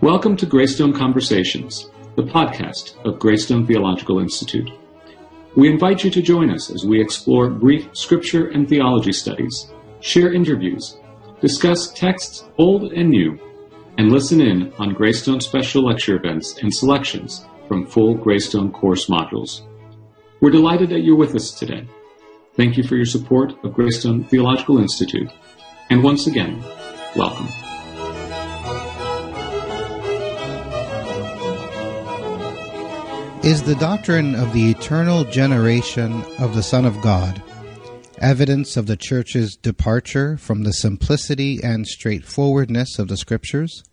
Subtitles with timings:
[0.00, 4.70] Welcome to Greystone Conversations, the podcast of Greystone Theological Institute.
[5.56, 10.34] We invite you to join us as we explore brief scripture and theology studies, share
[10.34, 10.98] interviews,
[11.40, 13.38] discuss texts old and new,
[13.96, 19.62] and listen in on Greystone special lecture events and selections from full Greystone course modules.
[20.40, 21.86] We're delighted that you're with us today.
[22.56, 25.32] Thank you for your support of Greystone Theological Institute.
[25.88, 26.62] And once again,
[27.16, 27.48] welcome.
[33.44, 37.42] Is the doctrine of the eternal generation of the Son of God
[38.18, 43.84] evidence of the Church's departure from the simplicity and straightforwardness of the Scriptures?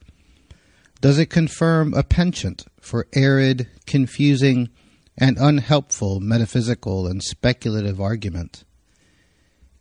[1.01, 4.69] Does it confirm a penchant for arid, confusing,
[5.17, 8.63] and unhelpful metaphysical and speculative argument.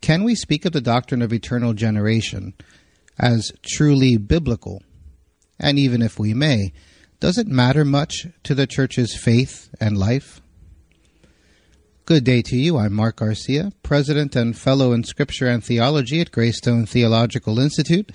[0.00, 2.54] Can we speak of the doctrine of eternal generation
[3.18, 4.82] as truly biblical?
[5.58, 6.72] And even if we may,
[7.20, 10.40] does it matter much to the Church's faith and life?
[12.06, 12.78] Good day to you.
[12.78, 18.10] I'm Mark Garcia, President and Fellow in Scripture and Theology at Greystone Theological Institute,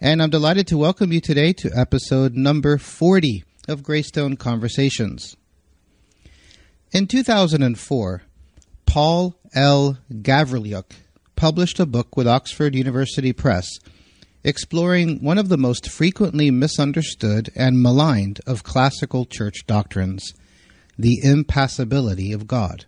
[0.00, 5.36] and I'm delighted to welcome you today to episode number 40 of Greystone Conversations.
[6.90, 8.22] In 2004,
[8.86, 9.98] Paul L.
[10.10, 10.92] Gavrilyuk
[11.36, 13.68] published a book with Oxford University Press
[14.48, 20.32] exploring one of the most frequently misunderstood and maligned of classical church doctrines
[20.98, 22.86] the impassibility of God.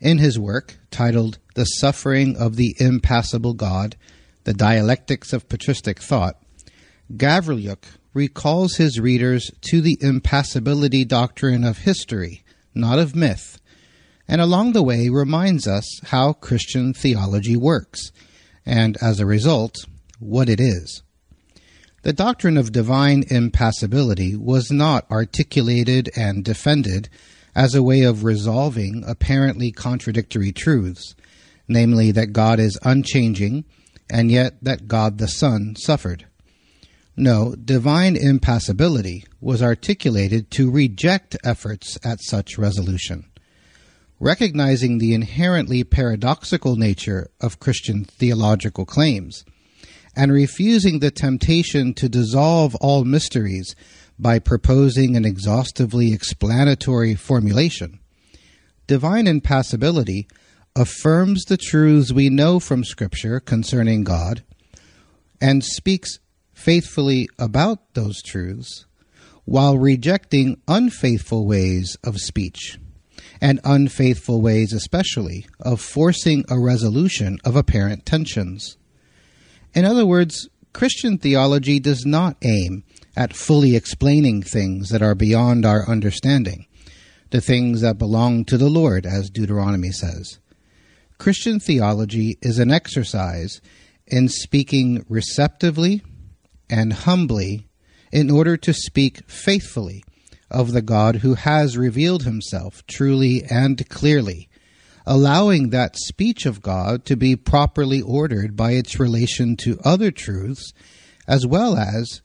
[0.00, 3.94] In his work, titled The Suffering of the Impassible God
[4.42, 6.42] The Dialectics of Patristic Thought,
[7.16, 12.42] Gavrilyuk recalls his readers to the impassibility doctrine of history
[12.74, 13.60] not of myth,
[14.26, 18.10] and along the way reminds us how Christian theology works,
[18.64, 19.76] and as a result,
[20.22, 21.02] what it is.
[22.02, 27.08] The doctrine of divine impassibility was not articulated and defended
[27.54, 31.14] as a way of resolving apparently contradictory truths,
[31.68, 33.64] namely that God is unchanging
[34.10, 36.26] and yet that God the Son suffered.
[37.16, 43.26] No, divine impassibility was articulated to reject efforts at such resolution.
[44.18, 49.44] Recognizing the inherently paradoxical nature of Christian theological claims,
[50.14, 53.74] and refusing the temptation to dissolve all mysteries
[54.18, 57.98] by proposing an exhaustively explanatory formulation,
[58.86, 60.28] divine impassibility
[60.76, 64.42] affirms the truths we know from Scripture concerning God
[65.40, 66.18] and speaks
[66.52, 68.86] faithfully about those truths
[69.44, 72.78] while rejecting unfaithful ways of speech
[73.40, 78.76] and unfaithful ways, especially, of forcing a resolution of apparent tensions.
[79.74, 82.84] In other words, Christian theology does not aim
[83.16, 86.66] at fully explaining things that are beyond our understanding,
[87.30, 90.38] the things that belong to the Lord, as Deuteronomy says.
[91.18, 93.60] Christian theology is an exercise
[94.06, 96.02] in speaking receptively
[96.68, 97.68] and humbly
[98.10, 100.02] in order to speak faithfully
[100.50, 104.48] of the God who has revealed himself truly and clearly,
[105.06, 110.72] allowing that speech of God to be properly ordered by its relation to other truths,
[111.26, 112.20] as well as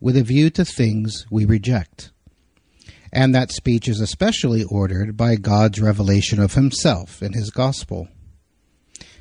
[0.00, 2.10] with a view to things we reject.
[3.12, 8.08] And that speech is especially ordered by God's revelation of himself in his gospel.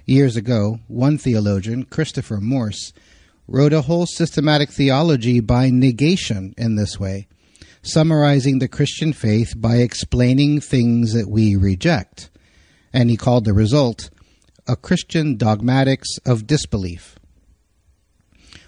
[0.06, 2.92] Years ago, one theologian, Christopher Morse,
[3.48, 7.28] wrote a whole systematic theology by negation in this way,
[7.82, 12.30] summarizing the Christian faith by explaining things that we reject.
[12.94, 14.09] And he called the result
[14.68, 17.18] a Christian dogmatics of disbelief.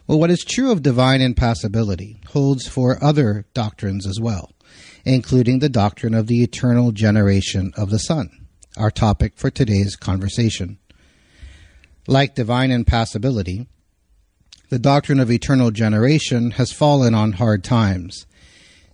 [0.07, 4.51] Well, what is true of divine impassibility holds for other doctrines as well,
[5.03, 8.29] including the doctrine of the eternal generation of the Son,
[8.77, 10.77] our topic for today's conversation.
[12.07, 13.67] Like divine impassibility,
[14.69, 18.27] the doctrine of eternal generation has fallen on hard times.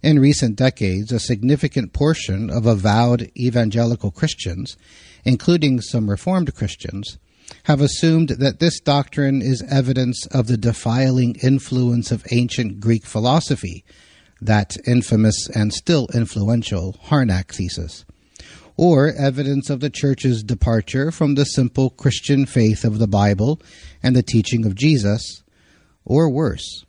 [0.02, 4.78] In recent decades, a significant portion of avowed evangelical Christians,
[5.26, 7.18] including some Reformed Christians,
[7.64, 13.84] have assumed that this doctrine is evidence of the defiling influence of ancient Greek philosophy,
[14.42, 18.06] that infamous and still influential Harnack thesis,
[18.78, 23.60] or evidence of the Church's departure from the simple Christian faith of the Bible
[24.02, 25.44] and the teaching of Jesus,
[26.04, 26.86] or worse.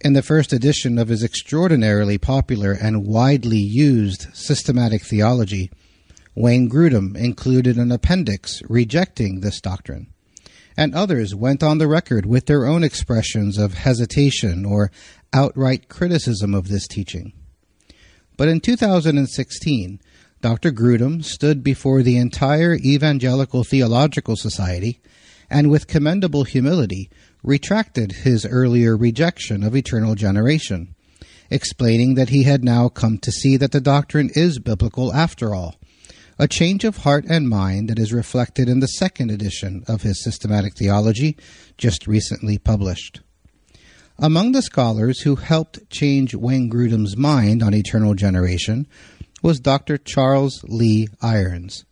[0.00, 5.70] In the first edition of his extraordinarily popular and widely used systematic theology,
[6.34, 10.08] Wayne Grudem included an appendix rejecting this doctrine.
[10.76, 14.90] and others went on the record with their own expressions of hesitation or
[15.32, 17.32] outright criticism of this teaching.
[18.36, 20.00] But in 2016,
[20.40, 20.70] Dr.
[20.72, 25.00] Grudem stood before the entire Evangelical Theological Society
[25.50, 27.10] and with commendable humility
[27.42, 30.94] retracted his earlier rejection of eternal generation,
[31.50, 35.74] explaining that he had now come to see that the doctrine is biblical after all,
[36.40, 40.24] a change of heart and mind that is reflected in the second edition of his
[40.24, 41.36] systematic theology,
[41.76, 43.20] just recently published.
[44.18, 48.88] Among the scholars who helped change Wayne Grudem's mind on eternal generation
[49.42, 49.98] was Dr.
[49.98, 51.84] Charles Lee Irons,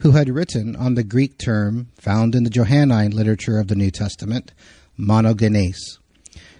[0.00, 3.92] who had written on the Greek term found in the Johannine literature of the New
[3.92, 4.52] Testament,
[4.98, 5.78] monogenes,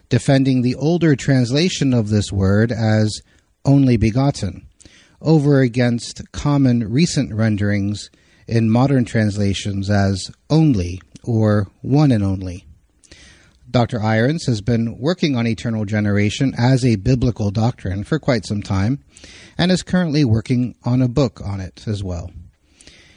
[0.08, 3.20] defending the older translation of this word as
[3.64, 4.68] only begotten,
[5.22, 8.10] over against common recent renderings
[8.46, 12.66] in modern translations as only or one and only.
[13.70, 14.02] Dr.
[14.02, 19.02] Irons has been working on eternal generation as a biblical doctrine for quite some time
[19.56, 22.30] and is currently working on a book on it as well.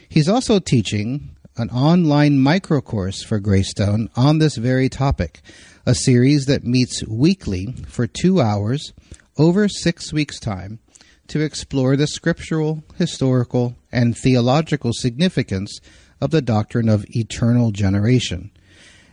[0.08, 5.42] He's also teaching an online micro course for Greystone on this very topic,
[5.86, 8.94] a series that meets weekly for two hours
[9.38, 10.80] over six weeks' time
[11.27, 15.80] to explore the scriptural, historical, and theological significance
[16.22, 18.51] of the doctrine of eternal generation.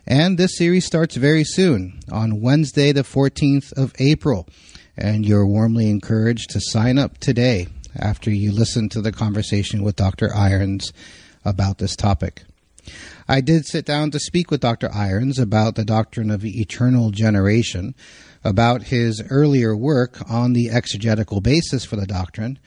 [0.07, 4.49] And this series starts very soon on Wednesday, the 14th of April.
[4.97, 9.97] And you're warmly encouraged to sign up today after you listen to the conversation with
[9.97, 10.35] Dr.
[10.35, 10.93] Irons
[11.45, 12.43] about this topic.
[13.29, 14.93] I did sit down to speak with Dr.
[14.93, 17.95] Irons about the doctrine of eternal generation,
[18.45, 22.59] about his earlier work on the exegetical basis for the doctrine,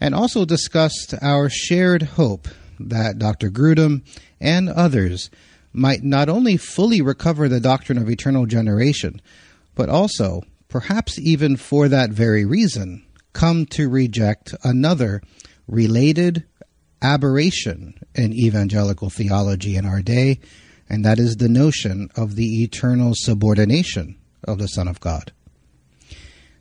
[0.00, 2.48] and also discussed our shared hope
[2.80, 3.50] that Dr.
[3.50, 4.02] Grudem
[4.40, 5.30] and others
[5.72, 9.20] might not only fully recover the doctrine of eternal generation,
[9.74, 15.22] but also, perhaps even for that very reason, come to reject another
[15.66, 16.44] related
[17.00, 20.38] aberration in evangelical theology in our day,
[20.88, 25.32] and that is the notion of the eternal subordination of the Son of God.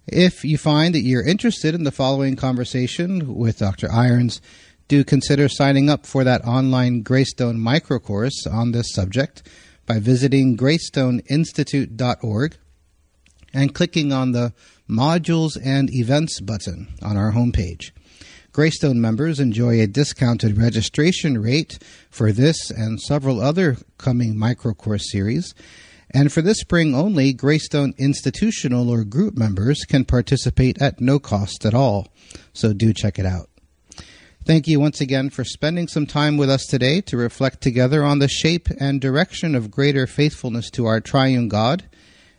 [0.07, 3.91] If you find that you're interested in the following conversation with Dr.
[3.91, 4.41] Irons,
[4.87, 9.47] do consider signing up for that online Greystone microcourse on this subject
[9.85, 12.57] by visiting greystoneinstitute.org
[13.53, 14.53] and clicking on the
[14.89, 17.91] Modules and Events button on our homepage.
[18.51, 21.79] Greystone members enjoy a discounted registration rate
[22.09, 25.53] for this and several other coming microcourse series.
[26.13, 31.65] And for this spring only, Greystone institutional or group members can participate at no cost
[31.65, 32.09] at all.
[32.53, 33.49] So do check it out.
[34.43, 38.19] Thank you once again for spending some time with us today to reflect together on
[38.19, 41.83] the shape and direction of greater faithfulness to our triune God.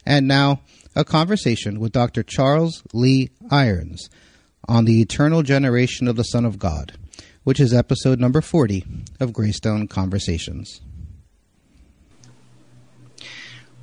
[0.05, 0.63] And now,
[0.97, 2.23] a conversation with Dr.
[2.23, 4.11] Charles Lee Irons
[4.69, 6.93] on the eternal generation of the Son of God,
[7.45, 8.85] which is episode number 40
[9.21, 10.81] of Greystone Conversations.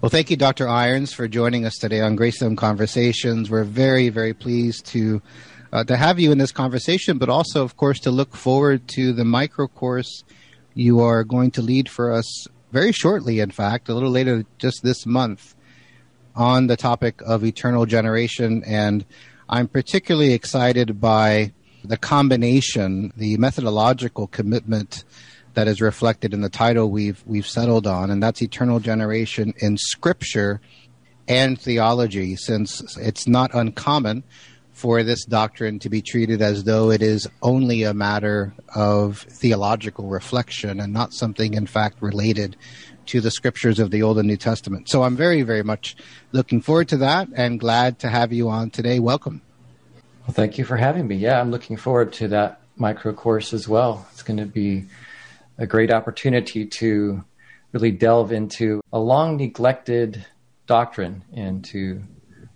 [0.02, 0.70] Well, thank you, Dr.
[0.70, 3.50] Irons, for joining us today on Greystone Conversations.
[3.50, 5.22] We're very, very pleased to
[5.74, 9.12] uh, to have you in this conversation, but also, of course, to look forward to
[9.12, 10.24] the micro course
[10.74, 14.84] you are going to lead for us very shortly, in fact, a little later just
[14.84, 15.54] this month,
[16.34, 18.64] on the topic of eternal generation.
[18.66, 19.06] And
[19.50, 21.52] I'm particularly excited by
[21.84, 25.04] the combination, the methodological commitment
[25.54, 29.78] that is reflected in the title we've we've settled on, and that's eternal generation in
[29.78, 30.62] scripture
[31.28, 34.24] and theology, since it's not uncommon
[34.72, 40.08] for this doctrine to be treated as though it is only a matter of theological
[40.08, 42.56] reflection and not something, in fact, related
[43.06, 44.88] to the scriptures of the Old and New Testament.
[44.88, 45.98] So I'm very, very much
[46.32, 49.00] looking forward to that and glad to have you on today.
[49.00, 49.42] Welcome.
[50.26, 51.18] Well, thank you for having me.
[51.18, 54.08] Yeah, I'm looking forward to that micro course as well.
[54.14, 54.86] It's going to be
[55.60, 57.24] a great opportunity to
[57.74, 60.26] really delve into a long neglected
[60.66, 62.02] doctrine and to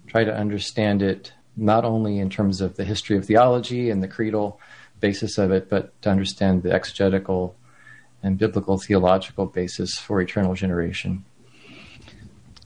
[0.08, 4.08] try to understand it not only in terms of the history of theology and the
[4.08, 4.60] creedal
[5.02, 7.56] basis of it, but to understand the exegetical
[8.24, 11.26] and biblical theological basis for eternal generation.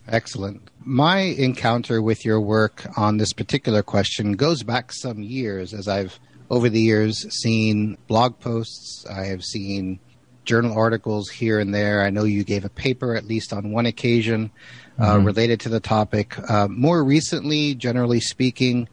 [0.07, 0.69] Excellent.
[0.85, 6.19] My encounter with your work on this particular question goes back some years as I've
[6.49, 9.99] over the years seen blog posts, I have seen
[10.47, 12.01] journal articles here and there.
[12.01, 14.49] I know you gave a paper at least on one occasion
[14.97, 15.25] uh, mm-hmm.
[15.25, 16.37] related to the topic.
[16.49, 18.89] Uh, more recently, generally speaking,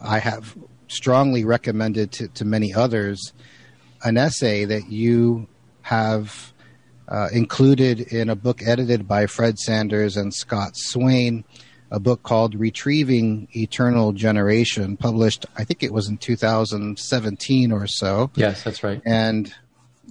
[0.00, 3.32] I have strongly recommended to, to many others
[4.04, 5.48] an essay that you
[5.82, 6.52] have
[7.08, 11.44] uh, included in a book edited by Fred Sanders and Scott Swain,
[11.90, 18.30] a book called Retrieving Eternal Generation, published, I think it was in 2017 or so.
[18.36, 19.00] Yes, that's right.
[19.04, 19.52] And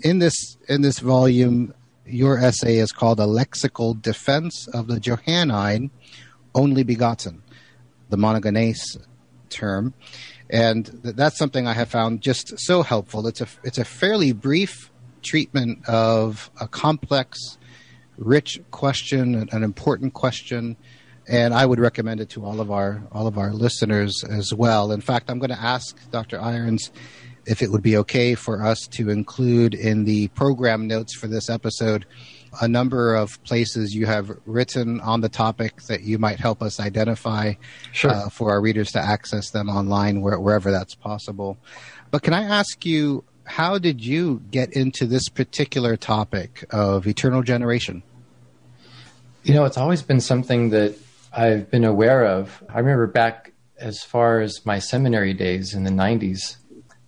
[0.04, 1.74] in this in this volume,
[2.06, 5.92] your essay is called A Lexical Defense of the Johannine
[6.56, 7.42] Only Begotten,
[8.10, 8.98] the monogenes
[9.50, 9.94] term.
[10.50, 13.27] And th- that's something I have found just so helpful.
[13.27, 17.58] It's a, it's a fairly brief treatment of a complex,
[18.18, 20.77] rich question, an important question,
[21.27, 24.94] and I would recommend it to all of our all of our listeners as well.
[24.94, 26.39] In fact, I'm going to ask Dr.
[26.39, 26.92] Irons
[27.48, 31.50] if it would be okay for us to include in the program notes for this
[31.50, 32.06] episode
[32.62, 36.80] a number of places you have written on the topic that you might help us
[36.80, 37.54] identify
[37.92, 38.12] sure.
[38.12, 41.58] uh, for our readers to access them online where, wherever that's possible.
[42.12, 47.44] But can I ask you, how did you get into this particular topic of eternal
[47.44, 48.04] generation?
[49.44, 50.96] You know, it's always been something that
[51.32, 52.63] I've been aware of.
[52.70, 56.58] I remember back as far as my seminary days in the 90s,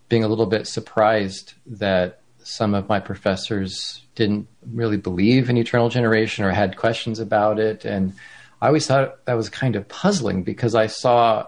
[0.09, 5.89] being a little bit surprised that some of my professors didn't really believe in eternal
[5.89, 7.85] generation or had questions about it.
[7.85, 8.13] And
[8.61, 11.47] I always thought that was kind of puzzling because I saw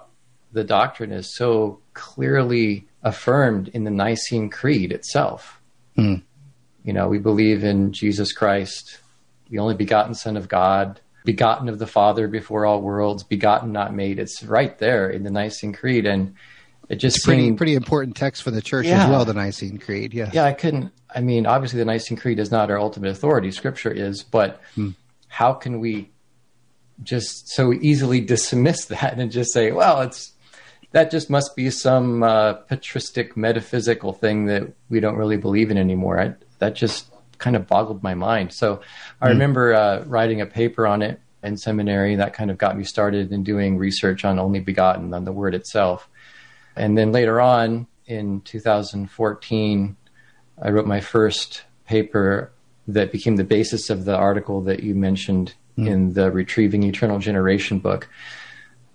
[0.53, 5.59] the doctrine is so clearly affirmed in the Nicene Creed itself.
[5.95, 6.15] Hmm.
[6.83, 8.99] You know, we believe in Jesus Christ,
[9.49, 13.93] the only begotten Son of God, begotten of the Father before all worlds, begotten, not
[13.93, 14.19] made.
[14.19, 16.05] It's right there in the Nicene Creed.
[16.05, 16.35] And
[16.91, 19.03] it just it's pretty seemed, pretty important text for the church Yeah.
[19.03, 19.23] as well.
[19.25, 20.91] The Nicene Creed, yeah, yeah, I couldn't.
[21.13, 23.51] I mean, obviously, the Nicene Creed is not our ultimate authority.
[23.51, 24.61] Scripture is, but
[25.27, 26.09] how can we
[27.03, 30.33] just so easily dismiss that and just say, "Well, it's
[30.91, 35.77] that just must be some uh, patristic metaphysical thing that we don't really believe in
[35.77, 37.07] anymore." I, that just
[37.37, 38.53] kind of boggled my mind.
[38.53, 38.81] So,
[39.21, 42.15] I remember uh, writing a paper on it in seminary.
[42.17, 45.55] That kind of got me started in doing research on only begotten, on the word
[45.55, 46.07] itself.
[46.75, 49.95] And then later on in 2014,
[50.61, 52.51] I wrote my first paper
[52.87, 55.87] that became the basis of the article that you mentioned hmm.
[55.87, 58.09] in the Retrieving Eternal Generation book.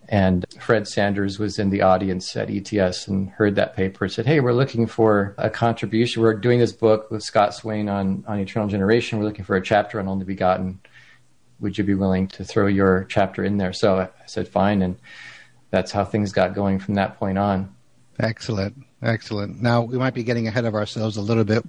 [0.08, 4.26] And Fred Sanders was in the audience at ETS and heard that paper and said,
[4.26, 6.22] Hey, we're looking for a contribution.
[6.22, 9.18] We're doing this book with Scott Swain on, on eternal generation.
[9.18, 10.80] We're looking for a chapter on only begotten.
[11.58, 13.72] Would you be willing to throw your chapter in there?
[13.72, 14.82] So I said, Fine.
[14.82, 14.96] And
[15.76, 17.70] that's how things got going from that point on.
[18.18, 19.60] Excellent, excellent.
[19.60, 21.62] Now we might be getting ahead of ourselves a little bit,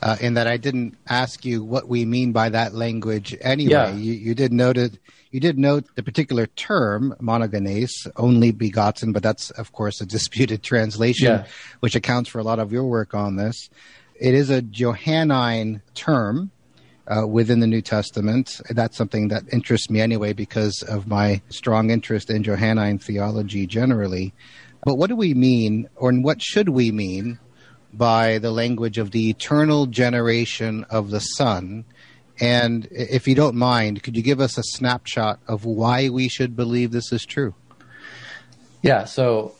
[0.00, 3.72] uh, in that I didn't ask you what we mean by that language anyway.
[3.72, 3.92] Yeah.
[3.94, 4.98] You, you did note it.
[5.32, 10.62] You did note the particular term monogenes, only begotten, but that's of course a disputed
[10.72, 11.44] translation, Yeah.
[11.80, 13.68] which accounts for a lot of your work on this.
[14.18, 16.50] It is a Johannine term.
[17.08, 18.60] Uh, within the New Testament.
[18.70, 24.32] That's something that interests me anyway because of my strong interest in Johannine theology generally.
[24.84, 27.40] But what do we mean, or what should we mean,
[27.92, 31.84] by the language of the eternal generation of the Son?
[32.38, 36.54] And if you don't mind, could you give us a snapshot of why we should
[36.54, 37.52] believe this is true?
[38.80, 39.56] Yeah, so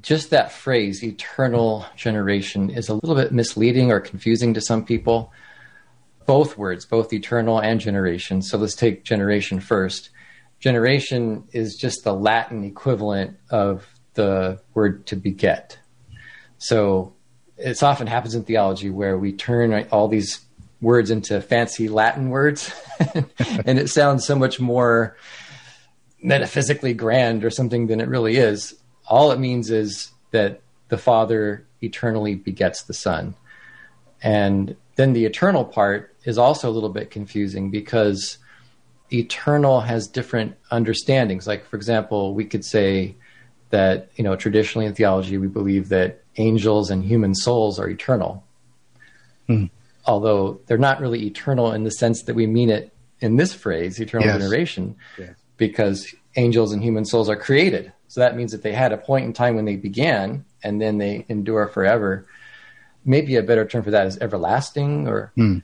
[0.00, 5.32] just that phrase, eternal generation, is a little bit misleading or confusing to some people.
[6.28, 8.42] Both words, both eternal and generation.
[8.42, 10.10] So let's take generation first.
[10.60, 15.78] Generation is just the Latin equivalent of the word to beget.
[16.58, 17.14] So
[17.56, 20.40] it often happens in theology where we turn all these
[20.82, 22.72] words into fancy Latin words,
[23.64, 25.16] and it sounds so much more
[26.22, 28.74] metaphysically grand or something than it really is.
[29.06, 33.34] All it means is that the Father eternally begets the Son.
[34.20, 38.36] And then the eternal part is also a little bit confusing because
[39.10, 41.46] eternal has different understandings.
[41.46, 43.16] Like, for example, we could say
[43.70, 48.44] that, you know, traditionally in theology, we believe that angels and human souls are eternal.
[49.46, 49.64] Hmm.
[50.06, 53.98] Although they're not really eternal in the sense that we mean it in this phrase,
[53.98, 54.36] eternal Yes.
[54.38, 55.30] generation Yes.
[55.56, 57.90] because angels and human souls are created.
[58.08, 60.98] So that means that they had a point in time when they began and then
[60.98, 62.26] they endure forever.
[63.06, 65.60] Maybe a better term for that is everlasting or hmm.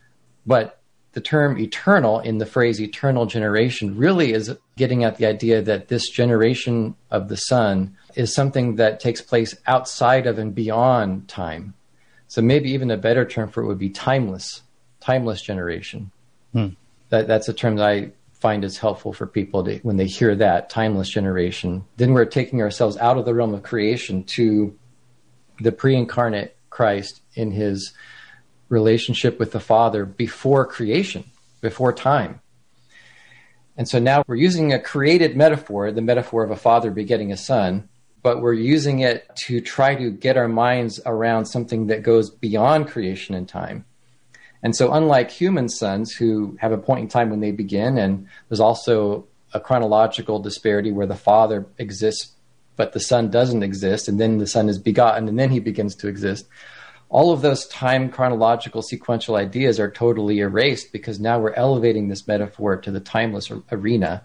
[0.46, 0.80] But
[1.12, 5.88] the term eternal in the phrase eternal generation really is getting at the idea that
[5.88, 11.74] this generation of the son is something that takes place outside of and beyond time.
[12.26, 14.62] So maybe even a better term for it would be timeless,
[15.00, 16.10] timeless generation
[16.52, 16.68] hmm.
[17.10, 20.34] that that's a term that I find is helpful for people to, when they hear
[20.34, 21.84] that timeless generation.
[21.96, 24.76] Then we're taking ourselves out of the realm of creation to
[25.60, 27.94] the pre-incarnate Christ in his
[28.68, 31.24] relationship with the Father before creation,
[31.60, 32.40] before time.
[33.76, 37.36] And so now we're using a created metaphor, the metaphor of a father begetting a
[37.36, 37.88] son,
[38.22, 42.88] but we're using it to try to get our minds around something that goes beyond
[42.88, 43.84] creation and time.
[44.62, 48.26] And so, unlike human sons who have a point in time when they begin, and
[48.48, 52.32] there's also a chronological disparity where the father exists,
[52.76, 55.94] but the son doesn't exist, and then the son is begotten, and then he begins
[55.96, 56.46] to exist.
[57.14, 62.26] All of those time chronological sequential ideas are totally erased because now we're elevating this
[62.26, 64.24] metaphor to the timeless arena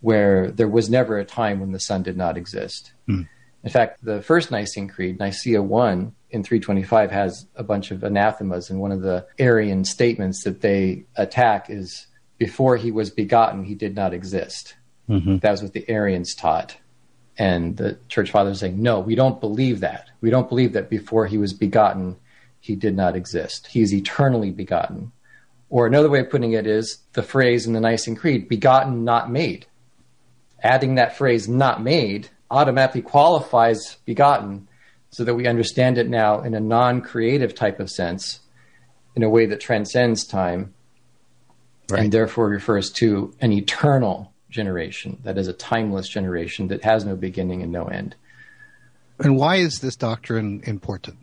[0.00, 2.94] where there was never a time when the son did not exist.
[3.10, 3.28] Mm.
[3.62, 8.70] In fact, the first Nicene Creed, Nicaea 1 in 325, has a bunch of anathemas,
[8.70, 12.06] and one of the Arian statements that they attack is
[12.38, 14.76] before he was begotten, he did not exist.
[15.10, 15.38] Mm-hmm.
[15.42, 16.78] That was what the Arians taught.
[17.36, 20.08] And the church fathers saying, no, we don't believe that.
[20.20, 22.16] We don't believe that before he was begotten,
[22.60, 23.66] he did not exist.
[23.66, 25.12] He is eternally begotten.
[25.68, 29.30] Or another way of putting it is the phrase in the Nicene Creed, begotten, not
[29.30, 29.66] made
[30.64, 34.66] adding that phrase not made automatically qualifies begotten
[35.10, 38.40] so that we understand it now in a non creative type of sense,
[39.14, 40.74] in a way that transcends time,
[41.90, 42.02] right.
[42.02, 47.16] and therefore refers to an eternal generation, that is a timeless generation that has no
[47.16, 48.14] beginning and no end.
[49.18, 51.18] And why is this doctrine important?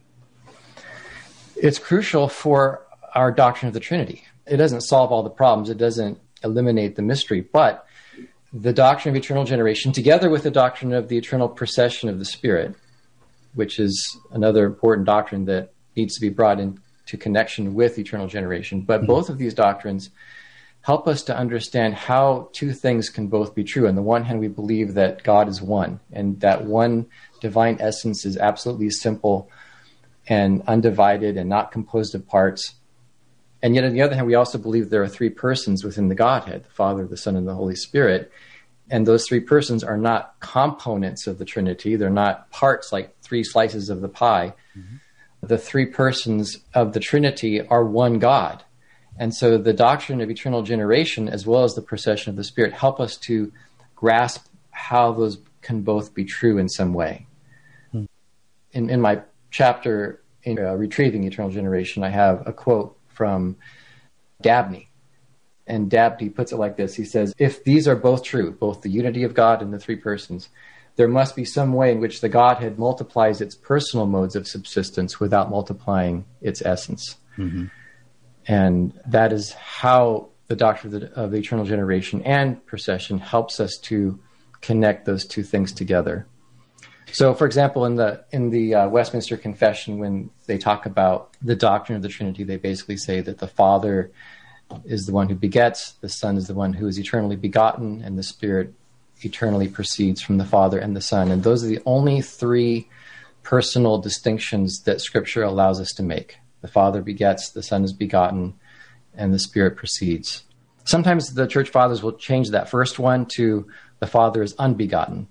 [1.55, 2.85] It's crucial for
[3.15, 4.23] our doctrine of the Trinity.
[4.45, 7.85] It doesn't solve all the problems, it doesn't eliminate the mystery, but
[8.53, 12.25] the doctrine of eternal generation, together with the doctrine of the eternal procession of the
[12.25, 12.75] Spirit,
[13.53, 18.81] which is another important doctrine that needs to be brought into connection with eternal generation.
[18.81, 19.07] But mm-hmm.
[19.07, 20.09] both of these doctrines
[20.81, 23.87] help us to understand how two things can both be true.
[23.87, 27.07] On the one hand, we believe that God is one, and that one
[27.39, 29.49] divine essence is absolutely simple
[30.27, 32.75] and undivided and not composed of parts.
[33.61, 36.15] And yet, on the other hand, we also believe there are three persons within the
[36.15, 38.31] Godhead the Father, the Son, and the Holy Spirit.
[38.89, 43.43] And those three persons are not components of the Trinity, they're not parts like three
[43.43, 44.53] slices of the pie.
[44.77, 44.95] Mm-hmm.
[45.43, 48.63] The three persons of the Trinity are one God.
[49.17, 52.73] And so the doctrine of eternal generation, as well as the procession of the Spirit,
[52.73, 53.51] help us to
[53.95, 57.27] grasp how those can both be true in some way.
[57.93, 58.07] Mm.
[58.71, 59.21] In, in my
[59.51, 63.57] chapter in uh, Retrieving Eternal Generation, I have a quote from
[64.41, 64.89] Dabney.
[65.67, 68.89] And Dabney puts it like this He says, If these are both true, both the
[68.89, 70.49] unity of God and the three persons,
[70.95, 75.19] there must be some way in which the Godhead multiplies its personal modes of subsistence
[75.19, 77.15] without multiplying its essence.
[77.37, 77.65] Mm-hmm.
[78.47, 83.59] And that is how the doctrine of the, of the, eternal generation and procession helps
[83.59, 84.19] us to
[84.59, 86.27] connect those two things together.
[87.13, 91.55] So, for example, in the in the uh, Westminster Confession, when they talk about the
[91.55, 94.11] doctrine of the Trinity, they basically say that the Father
[94.85, 98.17] is the one who begets, the Son is the one who is eternally begotten, and
[98.17, 98.73] the Spirit
[99.21, 101.31] eternally proceeds from the Father and the Son.
[101.31, 102.87] And those are the only three
[103.43, 106.37] personal distinctions that Scripture allows us to make.
[106.61, 108.53] The Father begets, the Son is begotten,
[109.15, 110.43] and the Spirit proceeds.
[110.83, 113.67] Sometimes the church fathers will change that first one to
[113.99, 115.27] the Father is unbegotten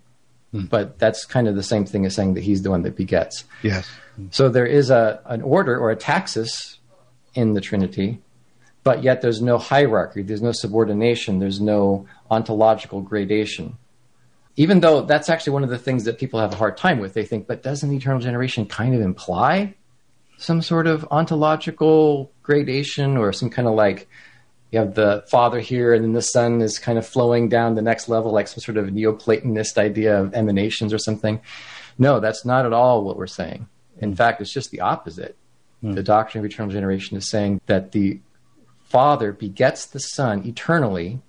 [0.53, 0.65] Hmm.
[0.65, 3.45] But that's kind of the same thing as saying that he's the one that begets.
[3.63, 3.89] Yes.
[4.31, 6.79] So there is a an order or a taxis
[7.35, 8.21] in the Trinity,
[8.83, 13.77] but yet there's no hierarchy, there's no subordination, there's no ontological gradation.
[14.57, 17.15] Even though that's actually one of the things that people have a hard time with,
[17.15, 19.75] they think, but doesn't eternal generation kind of imply
[20.41, 24.09] some sort of ontological gradation or some kind of like
[24.71, 27.83] you have the father here and then the son is kind of flowing down the
[27.83, 31.41] next level like some sort of neoplatonist idea of emanations or something.
[31.99, 33.69] No that's not at all what we're saying.
[33.99, 35.37] In fact it's just the opposite.
[35.83, 35.95] Mm.
[35.95, 38.21] the doctrine of eternal generation is saying that the
[38.85, 41.21] father begets the son eternally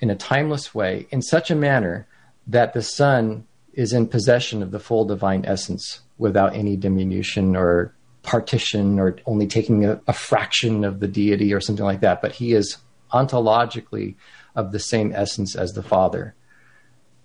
[0.00, 2.06] in a timeless way in such a manner
[2.46, 7.94] that the son is in possession of the full divine essence without any diminution or
[8.22, 12.32] partition or only taking a, a, fraction of the deity or something like that, but
[12.32, 12.78] he is
[13.12, 14.14] ontologically
[14.54, 16.34] of the same essence as the Father.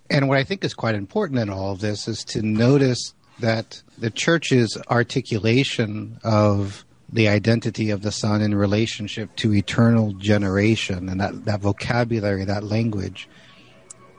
[0.10, 3.81] And what I think is quite important in all of this is to notice that
[3.97, 11.21] the church's articulation of the identity of the Son in relationship to eternal generation and
[11.21, 13.29] that, that vocabulary, that language,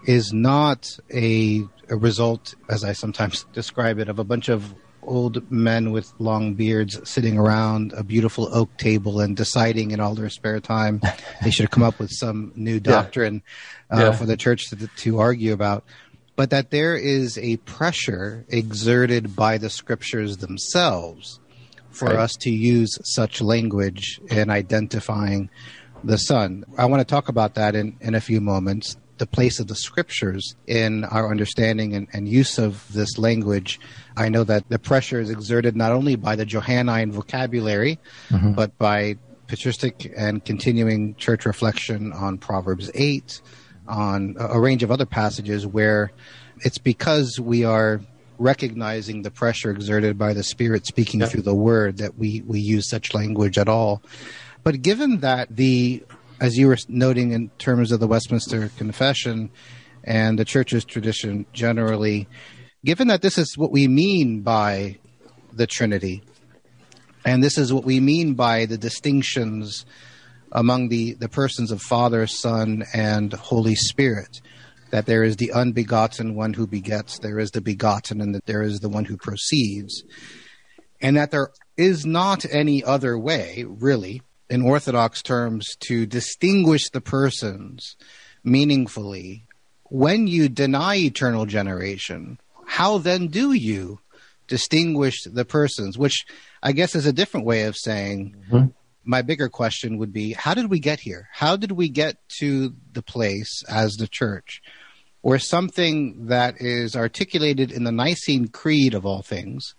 [0.07, 5.51] is not a, a result, as I sometimes describe it, of a bunch of old
[5.51, 10.29] men with long beards sitting around a beautiful oak table and deciding in all their
[10.29, 11.01] spare time
[11.43, 13.43] they should come up with some new doctrine
[13.91, 13.97] yeah.
[13.97, 14.13] Uh, yeah.
[14.13, 15.85] for the church to, to argue about.
[16.37, 21.41] But that there is a pressure exerted by the scriptures themselves
[21.91, 22.17] for Right.
[22.17, 25.51] us to use such language in identifying
[26.05, 26.65] the Son.
[26.77, 28.97] I want to talk about that in, in a few moments.
[29.19, 33.81] The place of the scriptures in our understanding and, and use of this language.
[34.17, 37.99] I know that the pressure is exerted not only by the Johannine vocabulary,
[38.31, 38.53] mm-hmm.
[38.53, 39.17] but by
[39.49, 43.41] patristic and continuing church reflection on Proverbs 8,
[43.89, 46.13] on a a range of other passages where
[46.61, 48.01] it's because we are
[48.39, 51.27] recognizing the pressure exerted by the Spirit speaking Yeah.
[51.27, 54.03] through the Word that we, we use such language at all.
[54.63, 56.05] But given that the,
[56.41, 59.51] as you were noting in terms of the Westminster Confession
[60.05, 62.29] and the Church's tradition generally,
[62.85, 64.99] given that this is what we mean by
[65.53, 66.23] the Trinity,
[67.25, 69.85] and this is what we mean by the distinctions
[70.53, 74.41] among the, the persons of Father, Son, and Holy Spirit.
[74.91, 78.63] That there is the unbegotten one who begets, there is the begotten, and that there
[78.63, 80.03] is the one who proceeds.
[81.03, 87.01] And that there is not any other way, really, in Orthodox terms, to distinguish the
[87.01, 87.97] persons
[88.45, 89.45] meaningfully.
[89.85, 94.01] When you deny eternal generation, how then do you
[94.47, 95.97] distinguish the persons?
[95.97, 96.27] Which
[96.63, 98.67] I guess is a different way of saying mm-hmm.
[99.05, 101.29] my bigger question would be how did we get here?
[101.33, 104.63] How did we get to the place as the church
[105.21, 109.75] where something that is articulated in the Nicene Creed of all things,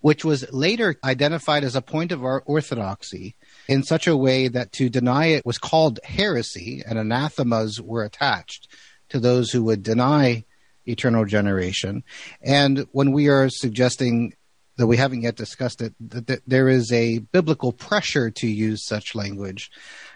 [0.00, 3.36] which was later identified as a point of our orthodoxy
[3.70, 8.66] in such a way that to deny it was called heresy and anathemas were attached
[9.08, 10.44] to those who would deny
[10.86, 12.02] eternal generation.
[12.42, 14.34] And when we are suggesting
[14.76, 19.14] that we haven't yet discussed it, that, there is a biblical pressure to use such
[19.14, 19.70] language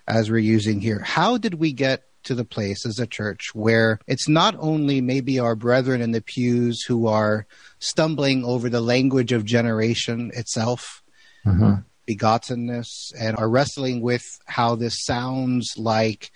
[0.08, 0.98] as we're using here.
[0.98, 5.38] How did we get to the place as a church where it's not only maybe
[5.38, 7.46] our brethren in the pews who are
[7.78, 11.04] stumbling over the language of generation itself,
[11.46, 11.74] mm-hmm.
[12.06, 16.30] Begottenness, and are wrestling with how this sounds like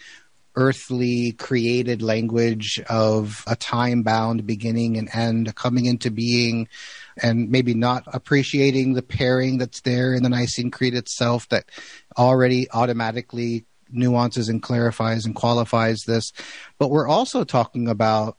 [0.58, 6.66] earthly created language of a time bound beginning and end coming into being
[7.22, 11.64] and maybe not appreciating the pairing that's there in the Nicene Creed itself that
[12.18, 16.32] already automatically nuances and clarifies and qualifies this.
[16.78, 18.36] But we're also talking about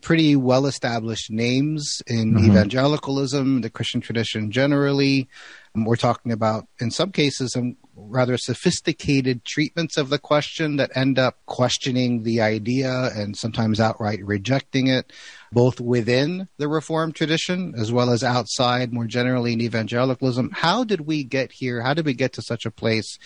[0.00, 5.28] pretty well established names in evangelicalism, the Christian tradition generally.
[5.74, 10.90] Um, We're talking about, in some cases, some rather sophisticated treatments of the question that
[10.96, 15.12] end up questioning the idea and sometimes outright rejecting it,
[15.52, 20.50] both within the Reformed tradition as well as outside, more generally in evangelicalism.
[20.52, 21.82] How did we get here?
[21.82, 23.18] How did we get to such a place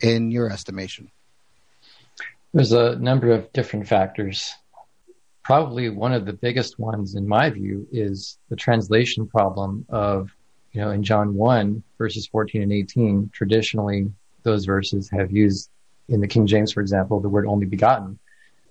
[0.00, 1.10] in your estimation?
[2.54, 4.52] There's a number of different factors.
[5.42, 10.30] Probably one of the biggest ones, in my view, is the translation problem of,
[10.72, 15.70] you know, in John 1, verses 14 and 18, traditionally those verses have used,
[16.08, 18.18] in the King James, for example, the word only begotten.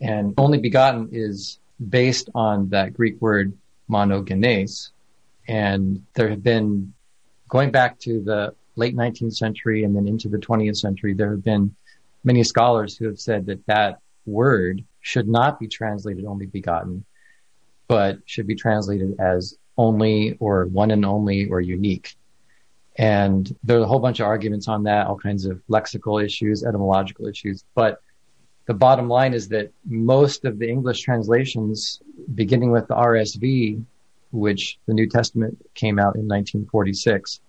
[0.02, 3.54] And only begotten is based on that Greek word
[3.90, 4.92] monogenes.
[5.48, 6.94] And there have been,
[7.48, 11.44] going back to the late 19th century and then into the 20th century, there have
[11.44, 11.76] been
[12.24, 14.00] many scholars who have said that that
[14.30, 17.06] word should not be translated only begotten,
[17.88, 22.16] but should be translated as only or one and only or unique.
[22.98, 27.28] And there's a whole bunch of arguments on that, all kinds of lexical issues, etymological
[27.28, 27.64] issues.
[27.74, 28.02] But
[28.66, 32.02] the bottom line is that most of the English translations,
[32.36, 33.84] beginning with the RSV,
[34.32, 37.40] which the New Testament came out in 1946,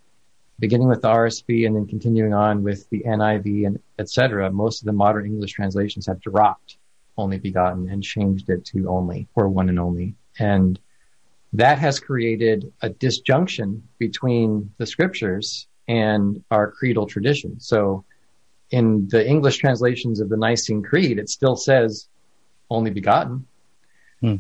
[0.61, 4.87] beginning with the RSV and then continuing on with the NIV and etc., most of
[4.87, 6.77] the modern English translations have dropped
[7.17, 10.15] only begotten and changed it to only or one and only.
[10.39, 10.79] And
[11.55, 17.59] that has created a disjunction between the scriptures and our creedal tradition.
[17.59, 18.05] So
[18.71, 22.07] in the English translations of the Nicene Creed, it still says
[22.71, 23.47] only begotten.
[24.21, 24.37] Hmm.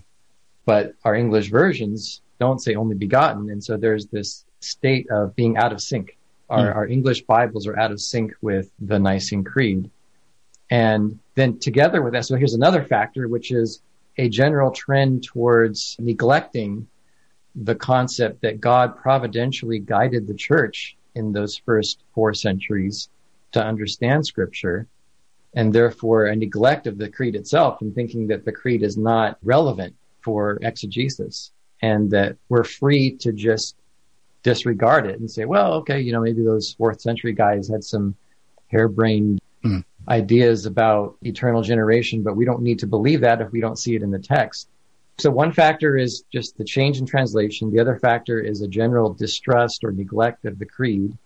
[0.64, 3.50] But our English versions don't say only begotten.
[3.50, 6.16] And so there's this state of being out of sync.
[6.48, 6.78] Our, Hmm.
[6.78, 9.90] our English Bibles are out of sync with the Nicene Creed.
[10.70, 13.82] And then together with that, so here's another factor, which is
[14.18, 16.86] a general trend towards neglecting
[17.54, 23.08] the concept that God providentially guided the church in those first four centuries
[23.52, 24.86] to understand scripture
[25.54, 29.36] and therefore a neglect of the creed itself and thinking that the creed is not
[29.42, 31.50] relevant for exegesis
[31.82, 33.74] and that we're free to just
[34.42, 38.14] disregard it and say, well, okay, you know, maybe those fourth century guys had some
[38.68, 39.80] harebrained Hmm.
[40.08, 43.94] ideas about eternal generation, but we don't need to believe that if we don't see
[43.94, 44.70] it in the text.
[45.18, 47.70] So one factor is just the change in translation.
[47.70, 51.16] The other factor is a general distrust or neglect of the creed.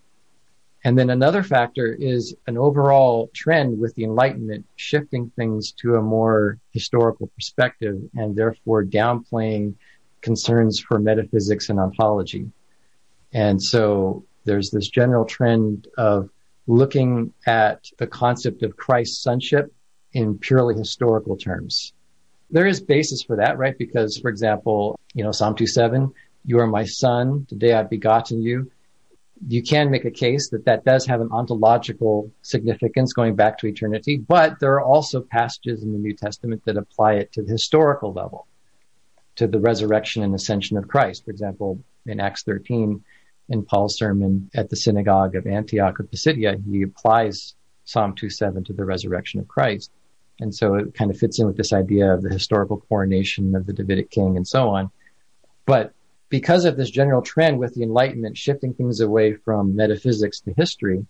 [0.83, 6.03] And then another factor is an overall trend with the Enlightenment shifting things to a
[6.03, 9.75] more historical perspective and therefore downplaying
[10.23, 12.51] concerns for metaphysics and ontology.
[13.35, 16.31] And so there's this general trend of
[16.67, 19.75] looking at the concept of Christ's sonship
[20.13, 21.93] in purely historical terms.
[22.51, 23.77] There is basis for that, right?
[23.77, 26.13] Because, for example, you know, Psalm 2:7,
[26.45, 28.71] you are my son, today I've begotten you.
[29.49, 33.67] You can make a case that that does have an ontological significance going back to
[33.67, 37.51] eternity, but there are also passages in the New Testament that apply it to the
[37.51, 38.47] historical level,
[39.37, 41.25] to the resurrection and ascension of Christ.
[41.25, 43.03] For example, in Acts 13,
[43.49, 47.55] in Paul's sermon at the synagogue of Antioch of Pisidia, he applies
[47.85, 49.91] Psalm 2:7 to the resurrection of Christ.
[50.41, 53.67] And so it kind of fits in with this idea of the historical coronation of
[53.67, 54.91] the Davidic king and so on.
[55.67, 55.93] But
[56.29, 61.07] because of this general trend with the Enlightenment shifting things away from metaphysics to history,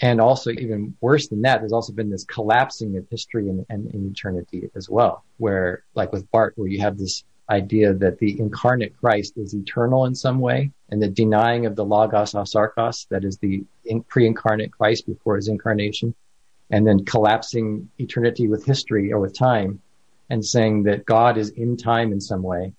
[0.00, 3.92] and also even worse than that, there's also been this collapsing of history and, and,
[3.92, 8.38] and eternity as well, where like with Barth, where you have this idea that the
[8.38, 13.24] incarnate Christ is eternal in some way, and the denying of the Logos asarkos, that
[13.24, 13.64] is the
[14.08, 16.14] pre-incarnate Christ before his incarnation,
[16.70, 19.80] and then collapsing eternity with history or with time,
[20.30, 22.72] and saying that God is in time in some way.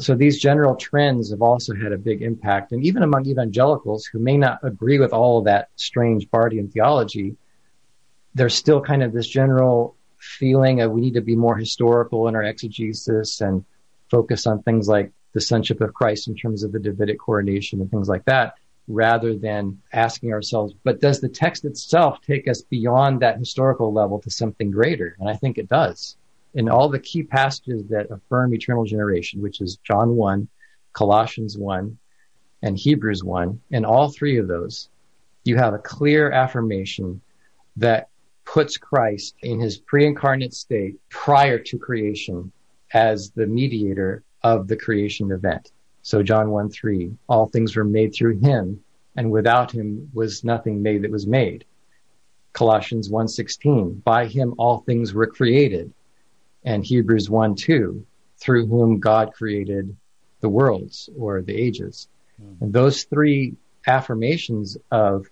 [0.00, 4.18] So these general trends have also had a big impact, and even among evangelicals who
[4.18, 7.36] may not agree with all of that strange Barthian theology,
[8.34, 12.34] there's still kind of this general feeling of we need to be more historical in
[12.34, 13.64] our exegesis and
[14.10, 17.90] focus on things like the sonship of Christ in terms of the Davidic coronation and
[17.90, 18.54] things like that,
[18.88, 24.20] rather than asking ourselves, but does the text itself take us beyond that historical level
[24.20, 25.16] to something greater?
[25.18, 26.16] And I think it does.
[26.54, 30.48] In all the key passages that affirm eternal generation, which is John 1,
[30.92, 31.98] Colossians 1,
[32.62, 34.88] and Hebrews 1, in all three of those,
[35.44, 37.20] you have a clear affirmation
[37.76, 38.08] that
[38.44, 42.52] puts Christ in his pre-incarnate state prior to creation
[42.92, 45.72] as the mediator of the creation event.
[46.02, 48.84] So John 1 3, all things were made through him,
[49.16, 51.64] and without him was nothing made that was made.
[52.52, 55.92] Colossians 1:16, by him all things were created.
[56.62, 58.06] And Hebrews 1 2,
[58.38, 59.96] through whom God created
[60.40, 62.08] the worlds or the ages.
[62.40, 62.60] Mm.
[62.60, 65.26] And those three affirmations of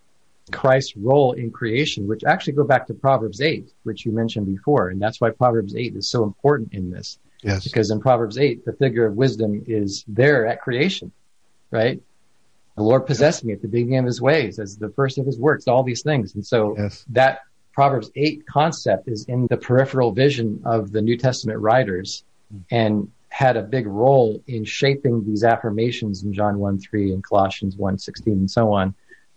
[0.50, 4.88] Christ's role in creation, which actually go back to Proverbs 8, which you mentioned before.
[4.88, 7.18] And that's why Proverbs 8 is so important in this.
[7.42, 7.64] Yes.
[7.64, 11.12] Because in Proverbs 8, the figure of wisdom is there at creation,
[11.70, 12.00] right?
[12.76, 15.38] The Lord possessed me at the beginning of his ways as the first of his
[15.38, 16.34] works, all these things.
[16.34, 17.04] And so yes.
[17.10, 17.40] that
[17.72, 22.24] Proverbs 8 concept is in the peripheral vision of the New Testament writers
[22.70, 27.76] and had a big role in shaping these affirmations in John 1 3 and Colossians
[27.76, 28.94] 1 16 and so on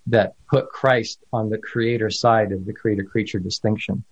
[0.08, 4.04] that put Christ on the creator side of the creator creature distinction.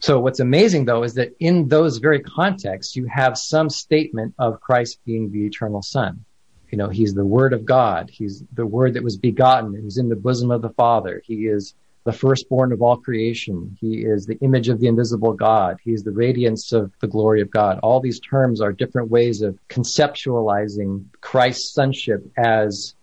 [0.00, 4.60] So what's amazing though is that in those very contexts, you have some statement of
[4.60, 6.24] Christ being the eternal son.
[6.70, 8.10] You know, he's the word of God.
[8.10, 9.80] He's the word that was begotten.
[9.80, 11.22] He's in the bosom of the father.
[11.24, 13.76] He is the firstborn of all creation.
[13.80, 15.78] He is the image of the invisible God.
[15.82, 17.80] He is the radiance of the glory of God.
[17.82, 22.94] All these terms are different ways of conceptualizing Christ's sonship as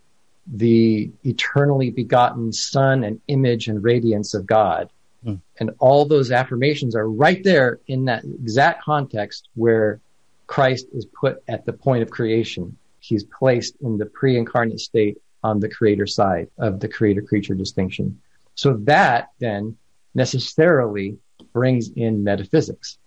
[0.45, 4.89] the eternally begotten son and image and radiance of God.
[5.25, 5.41] Mm.
[5.59, 9.99] And all those affirmations are right there in that exact context where
[10.47, 12.77] Christ is put at the point of creation.
[12.99, 18.19] He's placed in the pre-incarnate state on the creator side of the creator creature distinction.
[18.55, 19.77] So that then
[20.13, 21.17] necessarily
[21.53, 22.97] brings in metaphysics.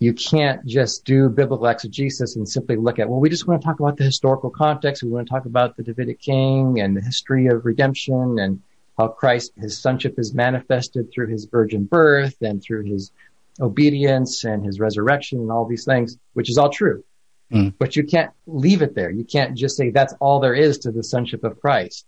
[0.00, 3.66] You can't just do biblical exegesis and simply look at, well, we just want to
[3.66, 5.02] talk about the historical context.
[5.02, 8.62] We want to talk about the Davidic king and the history of redemption and
[8.98, 13.12] how Christ, his sonship is manifested through his virgin birth and through his
[13.60, 17.04] obedience and his resurrection and all these things, which is all true.
[17.52, 17.74] Mm.
[17.78, 19.10] But you can't leave it there.
[19.10, 22.06] You can't just say that's all there is to the sonship of Christ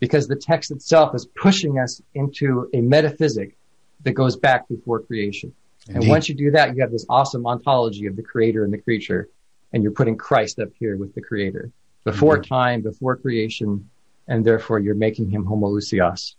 [0.00, 3.56] because the text itself is pushing us into a metaphysic
[4.02, 5.52] that goes back before creation.
[5.88, 6.02] Indeed.
[6.02, 8.78] And once you do that, you have this awesome ontology of the creator and the
[8.78, 9.28] creature,
[9.72, 11.70] and you're putting Christ up here with the creator.
[12.04, 12.54] Before mm-hmm.
[12.54, 13.90] time, before creation,
[14.26, 16.34] and therefore you're making him homoousios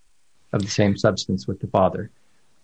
[0.54, 2.12] of the same substance with the Father.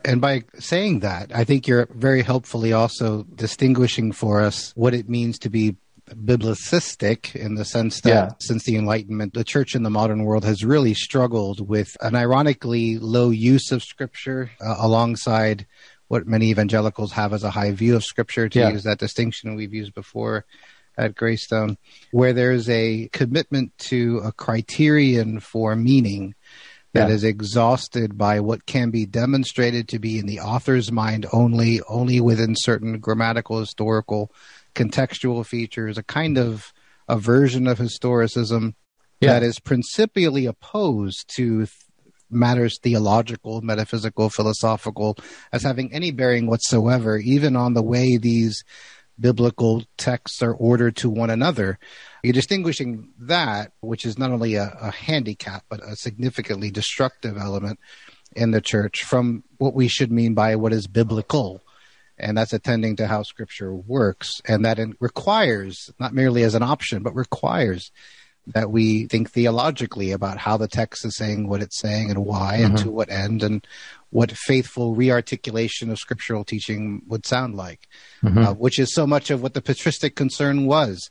[0.04, 5.08] And by saying that, I think you're very helpfully also distinguishing for us what it
[5.08, 5.76] means to be
[6.10, 8.30] biblicistic in the sense that yeah.
[8.40, 12.98] since the Enlightenment, the church in the modern world has really struggled with an ironically
[12.98, 15.68] low use of scripture uh, alongside
[16.08, 18.70] what many evangelicals have as a high view of scripture, to yeah.
[18.70, 20.46] use that distinction we've used before
[21.02, 21.78] at Greystone,
[22.12, 26.36] where there's a commitment to a criterion for meaning
[26.94, 27.14] that yeah.
[27.14, 32.20] is exhausted by what can be demonstrated to be in the author's mind only, only
[32.20, 34.32] within certain grammatical, historical,
[34.76, 36.74] contextual features, a kind of
[37.08, 38.74] a version of historicism
[39.20, 39.34] yeah.
[39.34, 41.66] that is principially opposed to
[42.30, 45.18] matters theological, metaphysical, philosophical
[45.52, 48.64] as having any bearing whatsoever, even on the way these
[49.22, 51.80] biblical texts are ordered to one another.
[52.24, 57.80] You're distinguishing that, which is not only a, a handicap, but a significantly destructive element
[58.36, 61.62] in the church, from what we should mean by what is biblical.
[62.18, 64.42] And that's attending to how scripture works.
[64.48, 67.92] And that requires, not merely as an option, but requires
[68.48, 72.58] that we think theologically about how the text is saying what it's saying and why
[72.58, 72.66] mm-hmm.
[72.66, 73.66] and to what end and
[74.10, 77.88] what faithful rearticulation of scriptural teaching would sound like,
[78.24, 78.38] mm-hmm.
[78.40, 81.10] uh, which is so much of what the patristic concern was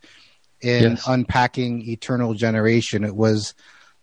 [0.61, 1.05] in yes.
[1.07, 3.05] unpacking eternal generation.
[3.05, 3.55] It was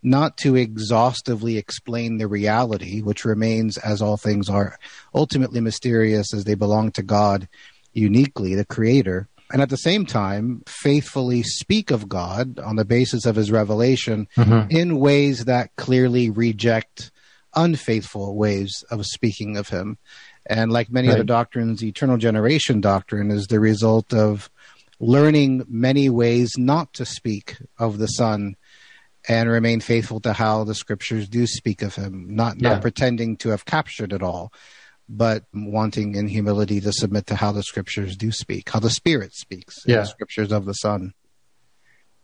[0.02, 4.78] not to exhaustively explain the reality, which remains, as all things are,
[5.14, 7.48] ultimately mysterious as they belong to God
[7.92, 13.24] uniquely, the Creator, and at the same time faithfully speak of God on the basis
[13.26, 14.70] of his revelation mm-hmm.
[14.70, 17.10] in ways that clearly reject
[17.54, 19.98] unfaithful ways of speaking of him.
[20.46, 21.14] And like many right.
[21.14, 24.50] other doctrines, eternal generation doctrine is the result of
[25.00, 28.56] learning many ways not to speak of the Son
[29.28, 32.70] and remain faithful to how the scriptures do speak of him, not, yeah.
[32.70, 34.52] not pretending to have captured it all
[35.08, 39.34] but wanting in humility to submit to how the scriptures do speak, how the Spirit
[39.34, 40.00] speaks yeah.
[40.00, 41.12] the scriptures of the Son.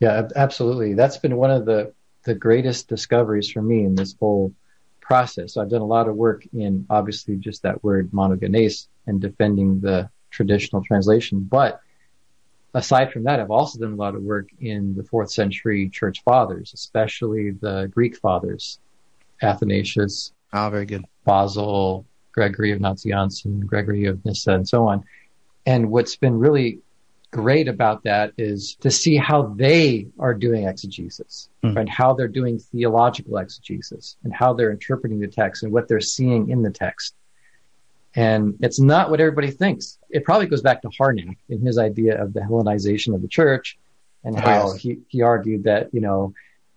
[0.01, 0.95] Yeah, absolutely.
[0.95, 1.95] That's been one of the,
[2.25, 4.53] the greatest discoveries for me in this whole
[5.01, 5.55] process.
[5.55, 9.81] So I've done a lot of work in obviously just that word monogenes and defending
[9.81, 11.41] the traditional translation.
[11.51, 11.81] But
[12.75, 16.23] aside from that, I've also done a lot of work in the fourth century church
[16.25, 18.79] fathers, especially the Greek fathers,
[19.41, 20.33] Athanasius.
[20.53, 21.05] Ah, very good.
[21.25, 25.05] Basil, Gregory of Nazianzen, Gregory of Nyssa, and so on.
[25.65, 26.81] And what's been really
[27.31, 31.75] great about that is to see how they are doing exegesis, mm.
[31.75, 31.89] right?
[31.89, 36.51] How they're doing theological exegesis and how they're interpreting the text and what they're seeing
[36.51, 37.15] in the text.
[38.15, 39.99] And it's not what everybody thinks.
[40.11, 43.79] It probably goes back to Harnack in his idea of the Hellenization of the church
[44.23, 44.77] and how yes.
[44.77, 46.35] he, he argued that, you know,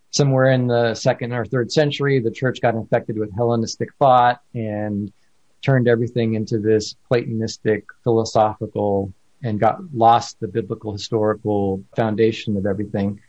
[0.09, 5.13] somewhere in the second or third century, the church got infected with Hellenistic thought and
[5.61, 13.21] turned everything into this Platonistic philosophical and got lost the biblical historical foundation of everything.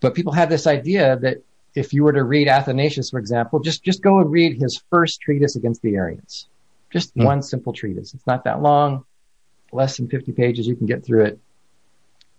[0.00, 1.38] But people have this idea that
[1.74, 5.20] if you were to read Athanasius, for example, just, just go and read his first
[5.20, 6.48] treatise against the Arians.
[6.90, 7.24] Just mm.
[7.24, 8.14] one simple treatise.
[8.14, 9.04] It's not that long,
[9.72, 10.66] less than 50 pages.
[10.66, 11.38] You can get through it.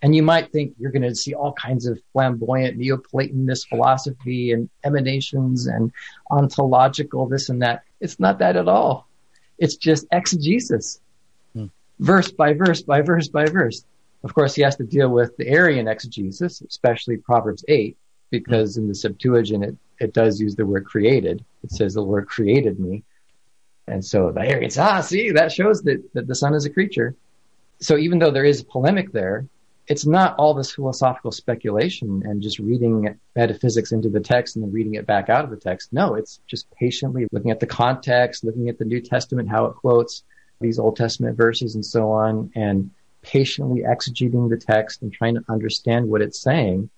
[0.02, 4.70] And you might think you're going to see all kinds of flamboyant Neoplatonist philosophy and
[4.86, 5.92] emanations and
[6.32, 7.84] ontological this and that.
[8.00, 9.08] It's not that at all.
[9.58, 11.02] It's just exegesis,
[11.54, 11.66] hmm.
[12.00, 13.84] verse by verse by verse by verse.
[14.24, 17.98] Of course, he has to deal with the Arian exegesis, especially Proverbs 8,
[18.30, 18.84] because hmm.
[18.84, 21.44] in the Septuagint it, it does use the word created.
[21.64, 23.04] It says the Lord created me.
[23.86, 27.16] And so the Arians, ah, see, that shows that, that the Son is a creature.
[27.82, 29.46] So even though there is polemic there,
[29.90, 34.72] it's not all this philosophical speculation and just reading metaphysics into the text and then
[34.72, 35.92] reading it back out of the text.
[35.92, 39.74] No, it's just patiently looking at the context, looking at the New Testament, how it
[39.74, 40.24] quotes
[40.62, 42.92] these Old Testament verses and so on, and
[43.24, 46.92] patiently exegeting the text and trying to understand what it's saying.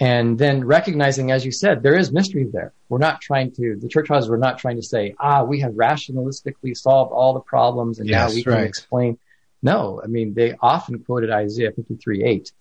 [0.00, 2.72] And then recognizing, as you said, there is mystery there.
[2.88, 5.72] We're not trying to, the church fathers were not trying to say, ah, we have
[5.72, 9.18] rationalistically solved all the problems and yes, now we can explain.
[9.64, 12.52] No, I mean, they often quoted Isaiah 53 8,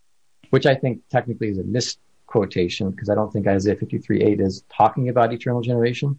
[0.51, 4.63] which I think technically is a misquotation because I don't think Isaiah 53 8 is
[4.75, 6.17] talking about eternal generation,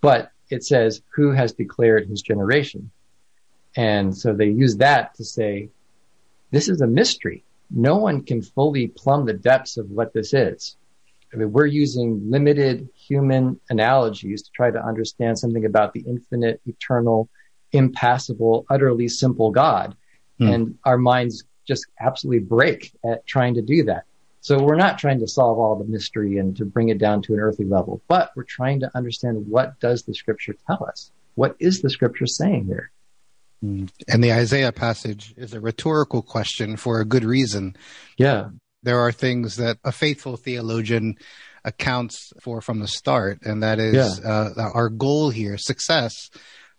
[0.00, 2.90] but it says, Who has declared his generation?
[3.76, 5.70] And so they use that to say,
[6.50, 7.44] This is a mystery.
[7.70, 10.76] No one can fully plumb the depths of what this is.
[11.32, 16.60] I mean, we're using limited human analogies to try to understand something about the infinite,
[16.66, 17.28] eternal,
[17.70, 19.96] impassible, utterly simple God.
[20.40, 20.54] Mm.
[20.54, 24.04] And our minds just absolutely break at trying to do that.
[24.40, 27.32] So we're not trying to solve all the mystery and to bring it down to
[27.32, 31.10] an earthly level, but we're trying to understand what does the scripture tell us?
[31.34, 32.90] What is the scripture saying here?
[33.62, 33.86] Hmm.
[34.06, 37.74] And the Isaiah passage is a rhetorical question for a good reason.
[38.18, 38.50] Yeah.
[38.82, 41.16] There are things that a faithful theologian
[41.64, 44.28] accounts for from the start, and that is yeah.
[44.28, 46.28] uh, our goal here, success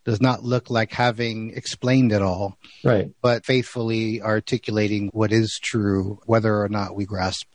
[0.05, 3.09] does not look like having explained it all, right?
[3.21, 7.47] But faithfully articulating what is true, whether or not we grasp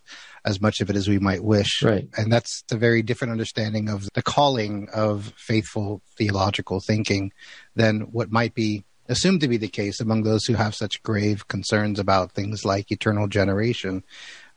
[0.45, 1.83] as much of it as we might wish.
[1.83, 2.09] Right.
[2.17, 7.33] And that's a very different understanding of the calling of faithful theological thinking
[7.77, 11.47] than what might be assumed to be the case among those who have such grave
[11.49, 14.03] concerns about things like eternal generation.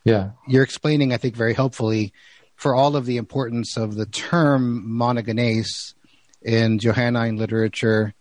[0.03, 0.31] Yeah.
[0.47, 2.13] You're explaining, I think, very helpfully
[2.55, 5.93] for all of the importance of the term monogenes
[6.43, 8.13] in Johannine literature,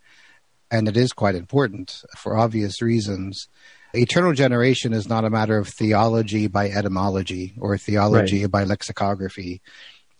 [0.70, 3.49] and it is quite important for obvious reasons.
[3.95, 8.51] Eternal generation is not a matter of theology by etymology or theology right.
[8.51, 9.61] by lexicography,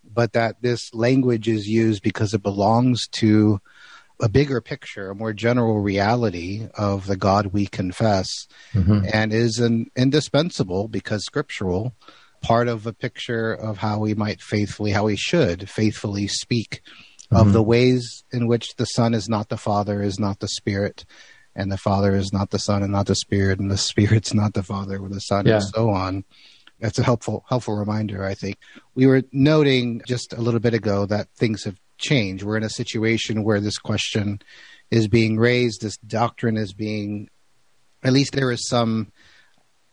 [0.03, 3.59] but that this language is used because it belongs to
[4.21, 9.05] a bigger picture, a more general reality of the God we confess, mm-hmm.
[9.11, 11.95] and is an indispensable because scriptural
[12.41, 16.81] part of a picture of how we might faithfully, how we should faithfully speak
[17.31, 17.35] mm-hmm.
[17.35, 21.05] of the ways in which the Son is not the Father, is not the Spirit,
[21.55, 24.53] and the Father is not the Son and not the Spirit, and the Spirit's not
[24.53, 25.55] the Father or the Son, yeah.
[25.55, 26.23] and so on.
[26.79, 28.57] That's a helpful helpful reminder, I think.
[28.95, 32.43] We were noting just a little bit ago that things have changed.
[32.43, 34.41] We're in a situation where this question
[34.91, 37.29] is being raised, this doctrine is being
[38.03, 39.11] at least there is some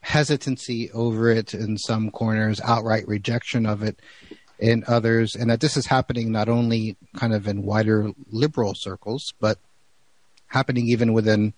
[0.00, 4.00] hesitancy over it in some corners, outright rejection of it
[4.60, 9.32] in others, and that this is happening not only kind of in wider liberal circles,
[9.40, 9.58] but
[10.46, 11.54] happening even within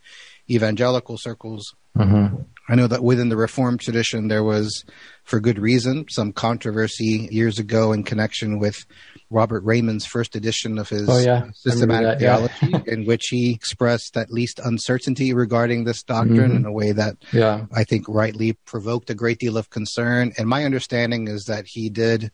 [0.51, 1.75] evangelical circles.
[1.97, 2.43] Mm-hmm.
[2.69, 4.85] I know that within the Reformed tradition, there was,
[5.25, 8.87] for good reason, some controversy years ago in connection with
[9.31, 11.51] Robert Reymond's first edition of his oh, yeah.
[11.55, 12.81] systematic that, theology, yeah.
[12.87, 16.57] in which he expressed at least uncertainty regarding this doctrine mm-hmm.
[16.59, 17.67] in a way that yeah.
[17.75, 20.33] I think rightly provoked a great deal of concern.
[20.39, 22.31] And my understanding is that he did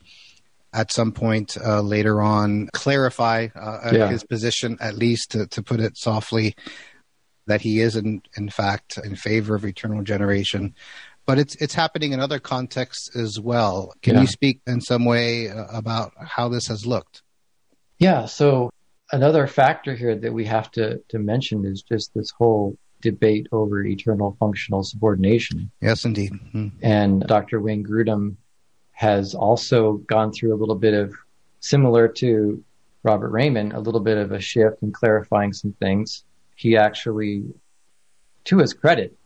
[0.72, 4.08] at some point uh, later on clarify uh, yeah.
[4.08, 6.54] his position, at least to, to put it softly,
[7.46, 10.74] that he is in, in fact in favor of eternal generation.
[11.26, 13.92] But it's it's happening in other contexts as well.
[14.02, 14.22] Can yeah.
[14.22, 17.22] you speak in some way uh, about how this has looked?
[17.98, 18.24] Yeah.
[18.24, 18.70] So
[19.12, 23.84] another factor here that we have to to mention is just this whole debate over
[23.84, 25.70] eternal functional subordination.
[25.80, 26.32] Yes, indeed.
[26.32, 26.68] Mm-hmm.
[26.82, 27.60] And Dr.
[27.60, 28.36] Wayne Grudem
[28.98, 31.14] has also gone through a little bit of
[31.60, 32.60] similar to
[33.04, 36.24] Robert Reymond, a little bit of a shift in clarifying some things.
[36.56, 37.44] He actually,
[38.46, 39.16] to his credit,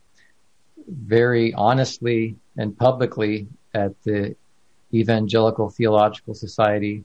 [0.87, 4.37] very honestly and publicly at the
[4.93, 7.03] Evangelical Theological Society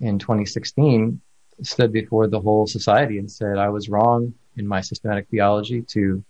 [0.00, 1.20] in 2016
[1.60, 6.24] stood before the whole society and said, I was wrong in my systematic theology to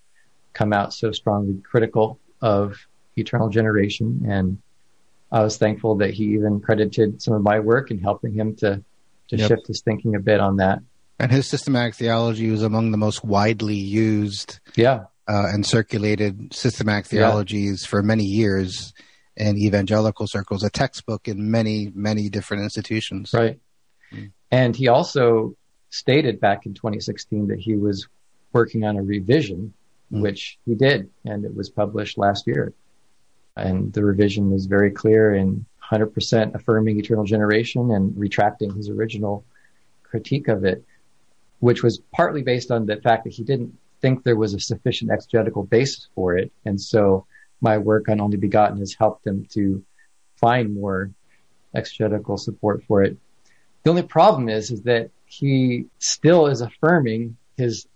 [0.55, 2.85] come out so strongly critical of
[3.17, 4.61] eternal generation and
[5.31, 8.83] I was thankful that he even credited some of my work in helping him to
[9.29, 9.49] to yep.
[9.49, 10.81] shift his thinking a bit on that.
[11.19, 17.07] And his systematic theology was among the most widely used, yeah, uh, and circulated systematic
[17.07, 17.89] theologies yeah.
[17.89, 18.95] for many years
[19.37, 20.63] in evangelical circles.
[20.63, 23.33] A textbook in many many different institutions.
[23.35, 23.59] Right.
[24.13, 24.33] Mm.
[24.51, 25.55] And he also
[25.91, 28.09] stated back in 2016 that he was
[28.53, 29.75] working on a revision,
[30.13, 30.23] mm.
[30.23, 32.73] which he did, and it was published last year.
[33.59, 39.45] And the revision was very clear in 100% affirming eternal generation and retracting his original
[40.03, 40.85] critique of it,
[41.61, 45.11] which was partly based on the fact that he didn't think there was a sufficient
[45.11, 46.53] exegetical basis for it.
[46.65, 47.27] And so
[47.61, 49.85] my work on Only Begotten has helped him to
[50.37, 51.11] find more
[51.75, 53.17] exegetical support for it.
[53.83, 57.87] The only problem is, is that he still is affirming his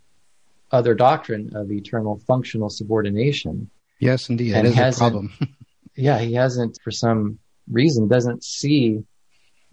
[0.71, 3.71] other doctrine of eternal functional subordination.
[4.03, 4.55] Yes, indeed.
[4.55, 5.33] That is a problem.
[5.95, 7.39] yeah, he hasn't, for some
[7.71, 9.05] reason, doesn't see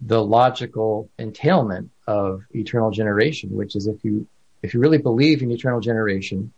[0.00, 4.28] the logical entailment of eternal generation, which is if you
[4.62, 6.52] if you really believe in eternal generation,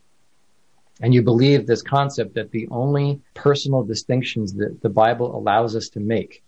[1.00, 5.88] and you believe this concept that the only personal distinctions that the Bible allows us
[5.90, 6.42] to make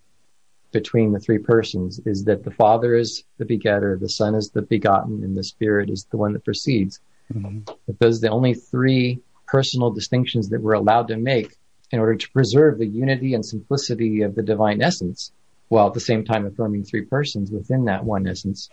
[0.71, 4.61] between the three persons is that the Father is the begetter, the Son is the
[4.61, 6.99] begotten, and the Spirit is the one that proceeds.
[7.33, 7.61] Mm-hmm.
[7.87, 11.55] If those are the only three personal distinctions that we're allowed to make
[11.91, 15.31] in order to preserve the unity and simplicity of the divine essence,
[15.67, 18.69] while at the same time affirming three persons within that one essence,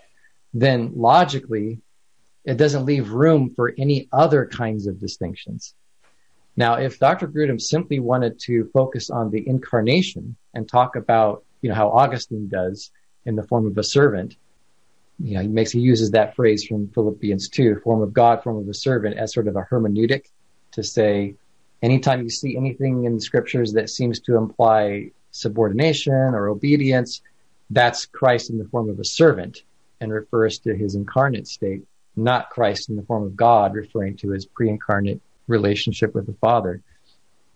[0.54, 1.80] then logically,
[2.44, 5.74] it doesn't leave room for any other kinds of distinctions.
[6.56, 7.28] Now, if Dr.
[7.28, 12.48] Grudem simply wanted to focus on the incarnation and talk about, you know, how Augustine
[12.48, 12.90] does
[13.24, 14.36] in the form of a servant,
[15.18, 18.58] you know, he makes, he uses that phrase from Philippians 2, form of God, form
[18.58, 20.26] of a servant as sort of a hermeneutic
[20.72, 21.34] to say,
[21.82, 27.22] anytime you see anything in the scriptures that seems to imply subordination or obedience,
[27.70, 29.62] that's Christ in the form of a servant
[30.00, 31.82] and refers to his incarnate state.
[32.16, 36.82] not Christ in the form of God, referring to his pre-incarnate relationship with the Father.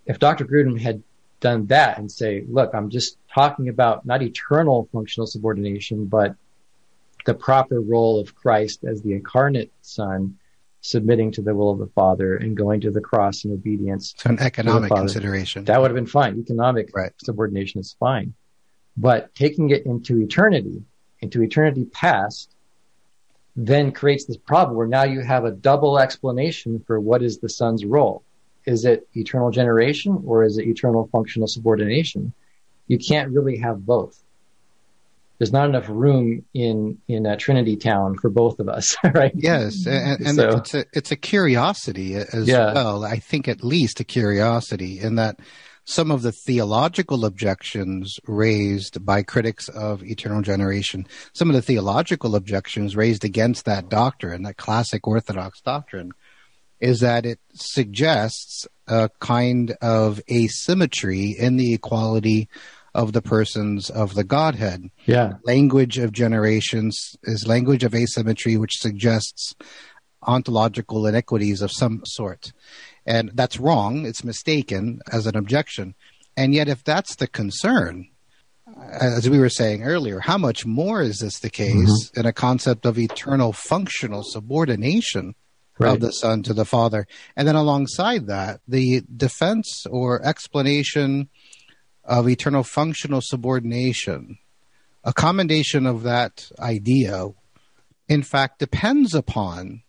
[0.06, 0.44] If Dr.
[0.44, 1.02] Grudem had
[1.40, 6.34] done that and say, look, I'm just talking about not eternal functional subordination, but
[7.26, 10.38] the proper role of Christ as the incarnate Son,
[10.86, 14.14] submitting to the will of the Father and going to the cross in obedience.
[14.16, 15.64] So an economic consideration.
[15.64, 16.38] That would have been fine.
[16.38, 17.12] Economic right.
[17.22, 18.34] subordination is fine.
[18.96, 20.82] But taking it into eternity,
[21.20, 22.54] into eternity past,
[23.56, 27.48] then creates this problem where now you have a double explanation for what is the
[27.48, 28.22] son's role.
[28.64, 32.32] Is it eternal generation or is it eternal functional subordination?
[32.86, 34.22] You can't really have both.
[35.38, 39.32] There's not enough room in in a Trinity town for both of us, right?
[39.34, 42.72] Yes, and, and so, it's a it's a curiosity as yeah.
[42.72, 43.04] well.
[43.04, 45.38] I think at least a curiosity in that
[45.86, 52.34] some of the theological objections raised by critics of eternal generation, some of the theological
[52.34, 56.10] objections raised against that doctrine, that classic Orthodox doctrine,
[56.80, 62.48] is that it suggests a kind of asymmetry in the equality
[62.96, 64.90] of the persons of the Godhead.
[65.04, 65.34] Yeah.
[65.44, 69.54] Language of generations is language of asymmetry, which suggests
[70.22, 72.52] ontological inequities of some sort.
[73.04, 74.06] And that's wrong.
[74.06, 75.94] It's mistaken as an objection.
[76.38, 78.08] And yet, if that's the concern,
[78.90, 82.20] as we were saying earlier, how much more is this the case mm-hmm.
[82.20, 85.34] in a concept of eternal functional subordination
[85.78, 85.92] right.
[85.92, 87.06] of the Son to the Father?
[87.36, 91.28] And then alongside that, the defense or explanation
[92.06, 94.38] of eternal functional subordination,
[95.04, 97.28] a commendation of that idea,
[98.08, 99.82] in fact, depends upon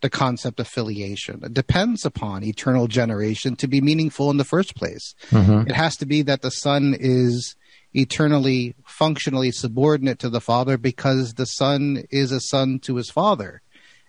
[0.00, 1.40] the concept of filiation.
[1.42, 5.14] It depends upon eternal generation to be meaningful in the first place.
[5.30, 5.70] Mm-hmm.
[5.70, 7.56] It has to be that the Son is
[7.94, 13.62] eternally, functionally subordinate to the Father because the Son is a son to his Father.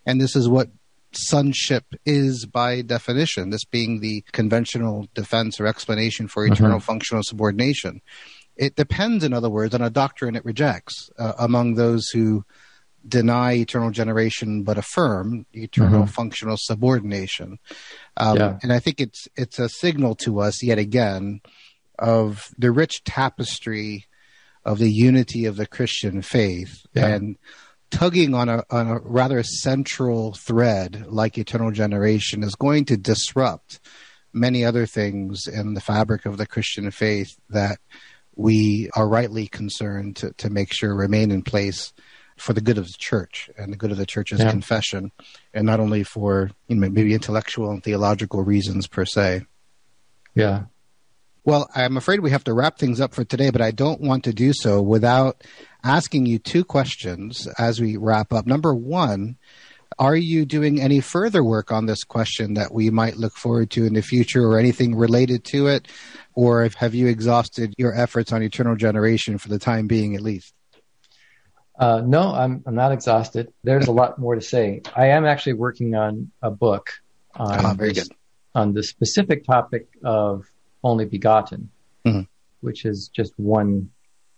[0.06, 0.70] And this is what
[1.18, 6.86] sonship is by definition, this being the conventional defense or explanation for eternal mm-hmm.
[6.86, 8.02] functional subordination.
[8.56, 12.46] It depends, in other words, on a doctrine it rejects uh, among those who
[13.08, 16.12] deny eternal generation but affirm eternal mm-hmm.
[16.12, 17.60] functional subordination.
[18.18, 18.60] Um, yeah.
[18.64, 21.42] And I think it's it's a signal to us yet again
[22.00, 24.06] of the rich tapestry
[24.64, 27.08] of the unity of the Christian faith yeah.
[27.08, 27.38] and
[27.96, 33.80] tugging on a on a rather central thread like eternal generation is going to disrupt
[34.34, 37.80] many other things in the fabric of the Christian faith that
[38.36, 41.94] we are rightly concerned to, to make sure remain in place
[42.36, 44.52] for the good of the church and the good of the church's yeah.
[44.52, 45.14] confession,
[45.54, 49.46] and not only for you know, maybe intellectual and theological reasons per se.
[50.34, 50.64] Yeah.
[51.46, 54.24] Well, I'm afraid we have to wrap things up for today, but I don't want
[54.24, 55.44] to do so without
[55.84, 58.48] asking you two questions as we wrap up.
[58.48, 59.38] Number one,
[60.00, 63.86] are you doing any further work on this question that we might look forward to
[63.86, 65.88] in the future or anything related to it?
[66.34, 70.52] Or have you exhausted your efforts on eternal generation for the time being at least?
[71.78, 73.54] Uh, no, I'm I'm not exhausted.
[73.64, 74.82] There's a lot more to say.
[74.96, 76.90] I am actually working on a book
[77.36, 78.10] on oh, this,
[78.56, 80.46] on the specific topic of
[80.86, 81.70] only begotten,
[82.06, 82.22] mm-hmm.
[82.62, 83.90] which is just one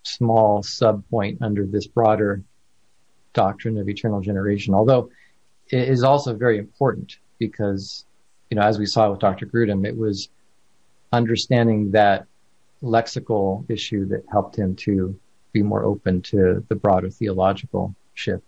[0.04, 2.42] small sub point under this broader
[3.34, 4.74] doctrine of eternal generation.
[4.74, 5.12] Although
[5.68, 8.06] it is also very important because,
[8.50, 9.46] you know, as we saw with Dr.
[9.46, 10.30] Grudem, it was
[11.12, 12.26] understanding that
[12.82, 15.20] lexical issue that helped him to
[15.52, 18.44] be more open to the broader theological shift.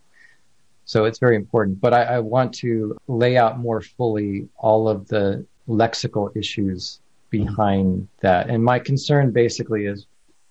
[0.86, 1.82] So it's very important.
[1.82, 8.07] But I, I want to lay out more fully all of the lexical issues behind
[8.21, 8.49] that.
[8.49, 10.05] And my concern basically is,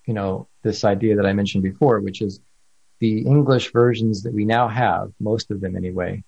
[0.06, 2.40] you know, this idea that I mentioned before, which is
[2.98, 6.24] the English versions that we now have, most of them anyway.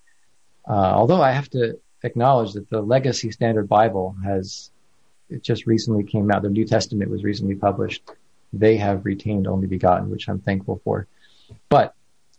[0.68, 4.70] Uh, although I have to acknowledge that the Legacy Standard Bible has,
[5.28, 6.42] it just recently came out.
[6.42, 8.02] The New Testament was recently published
[8.52, 11.06] they have retained only begotten, which I'm thankful for.
[11.68, 11.94] But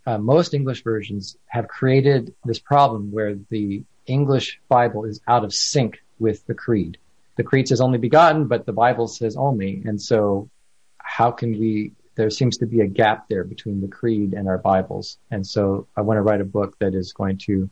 [0.05, 5.53] uh, most English versions have created this problem where the English Bible is out of
[5.53, 6.97] sync with the creed.
[7.35, 9.81] The creed says only begotten, but the Bible says only.
[9.85, 10.49] And so
[10.97, 14.57] how can we, there seems to be a gap there between the creed and our
[14.57, 15.17] Bibles.
[15.31, 17.69] And so I want to write a book that is going to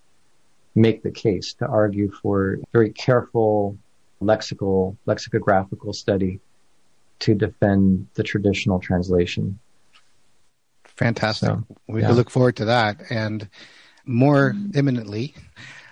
[0.76, 3.78] make the case to argue for very careful
[4.22, 6.39] lexical, lexicographical study
[7.20, 9.60] to defend the traditional translation.
[10.86, 11.49] Fantastic.
[11.49, 12.12] So, we yeah.
[12.12, 13.01] look forward to that.
[13.10, 13.47] And
[14.05, 15.34] more imminently,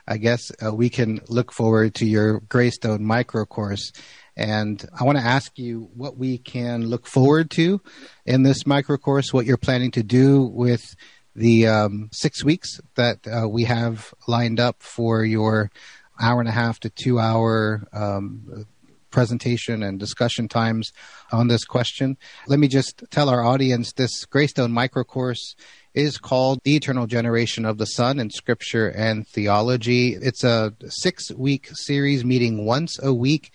[0.08, 3.92] I guess uh, we can look forward to your Greystone micro course.
[4.36, 7.82] And I want to ask you what we can look forward to
[8.26, 10.96] in this micro course, what you're planning to do with
[11.36, 15.72] the um, six weeks that uh, we have lined up for your
[16.20, 18.66] hour and a half to two hour um,
[19.12, 20.92] presentation and discussion times
[21.32, 22.18] on this question.
[22.48, 25.56] Let me just tell our audience this Greystone micro course
[25.98, 30.14] is called The Eternal Generation of the Son in Scripture and Theology.
[30.14, 33.52] It's a six week series meeting once a week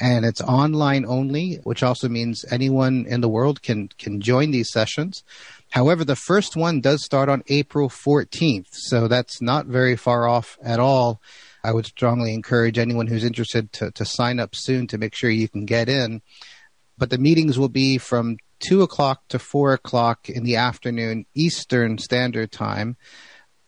[0.00, 4.72] and it's online only, which also means anyone in the world can can join these
[4.72, 5.22] sessions.
[5.70, 10.56] However, the first one does start on April 14th, so that's not very far off
[10.62, 11.20] at all.
[11.62, 15.28] I would strongly encourage anyone who's interested to, to sign up soon to make sure
[15.28, 16.22] you can get in.
[16.96, 21.98] But the meetings will be from 2 o'clock to 4 o'clock in the afternoon Eastern
[21.98, 22.96] Standard Time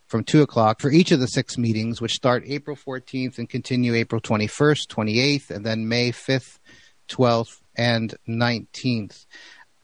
[0.06, 3.94] from 2 o'clock for each of the six meetings, which start April 14th and continue
[3.94, 6.58] April 21st, 28th, and then May 5th,
[7.08, 9.26] 12th, and 19th.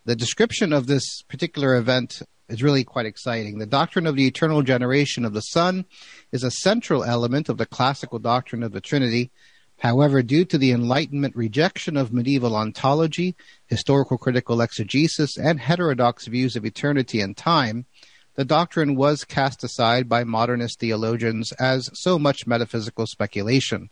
[0.05, 3.59] The description of this particular event is really quite exciting.
[3.59, 5.85] The doctrine of the eternal generation of the Son
[6.31, 9.31] is a central element of the classical doctrine of the Trinity.
[9.81, 13.35] However, due to the Enlightenment rejection of medieval ontology,
[13.67, 17.87] historical critical exegesis, and heterodox views of eternity and time,
[18.35, 23.89] the doctrine was cast aside by modernist theologians as so much metaphysical speculation.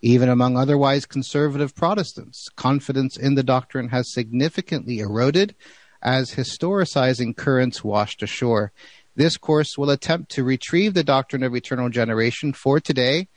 [0.00, 5.54] Even among otherwise conservative Protestants, confidence in the doctrine has significantly eroded
[6.02, 8.72] as historicizing currents washed ashore.
[9.14, 13.28] This course will attempt to retrieve the doctrine of eternal generation for today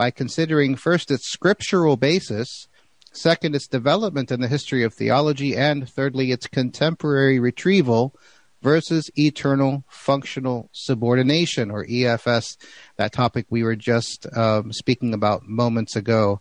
[0.00, 2.68] by considering first its scriptural basis,
[3.12, 8.14] second, its development in the history of theology, and thirdly, its contemporary retrieval
[8.62, 12.56] versus eternal functional subordination or EFS,
[12.96, 16.40] that topic we were just um, speaking about moments ago.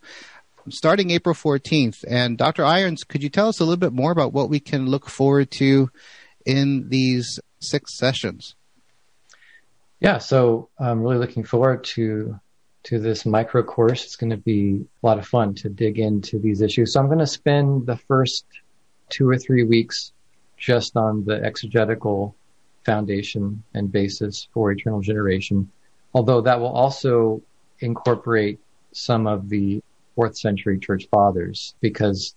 [0.70, 2.05] Starting April 14th.
[2.07, 2.64] And Dr.
[2.64, 5.51] Irons, could you tell us a little bit more about what we can look forward
[5.60, 5.91] to
[6.45, 8.55] in these six sessions?
[9.99, 12.39] Yeah, so I'm really looking forward to
[12.84, 14.05] to this micro course.
[14.05, 16.93] It's going to be a lot of fun to dig into these issues.
[16.93, 18.45] So I'm going to spend the first
[19.09, 20.13] two or three weeks
[20.57, 22.36] just on the exegetical
[22.86, 25.69] foundation and basis for eternal generation,
[26.13, 27.41] although that will also
[27.80, 28.59] incorporate
[28.91, 29.82] some of the
[30.15, 32.36] fourth century church fathers because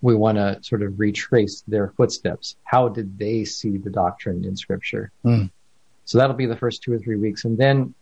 [0.00, 2.56] we want to sort of retrace their footsteps.
[2.64, 5.12] How did they see the doctrine in scripture?
[5.24, 5.50] Mm.
[6.04, 7.44] So that'll be the first two or three weeks.
[7.44, 7.94] And then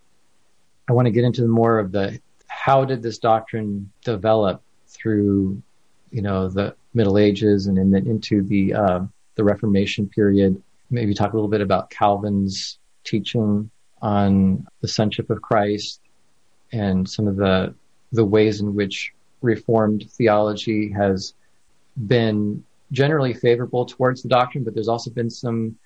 [0.90, 5.62] I want to get into more of the how did this doctrine develop through,
[6.10, 9.00] you know, the Middle Ages and then into the uh,
[9.36, 10.60] the Reformation period.
[10.90, 13.70] Maybe talk a little bit about Calvin's teaching
[14.02, 16.00] on the sonship of Christ
[16.72, 17.72] and some of the
[18.10, 19.12] the ways in which
[19.42, 21.34] Reformed theology has
[22.08, 25.78] been generally favorable towards the doctrine, but there's also been some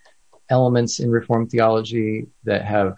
[0.48, 2.96] elements in Reformed theology that have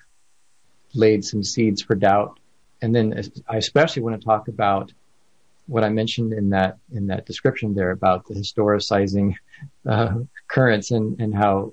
[0.96, 2.38] laid some seeds for doubt.
[2.82, 4.92] And then I especially want to talk about
[5.66, 9.34] what I mentioned in that in that description there about the historicizing
[9.88, 10.18] uh,
[10.48, 11.72] currents and and how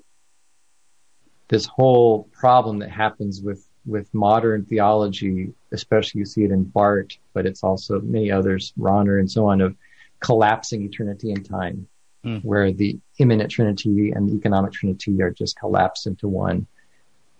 [1.48, 7.18] this whole problem that happens with with modern theology, especially you see it in Barth,
[7.34, 9.76] but it's also many others, Rahner and so on, of
[10.20, 11.86] collapsing eternity and time,
[12.24, 12.42] mm.
[12.44, 16.66] where the immanent trinity and the economic trinity are just collapsed into one.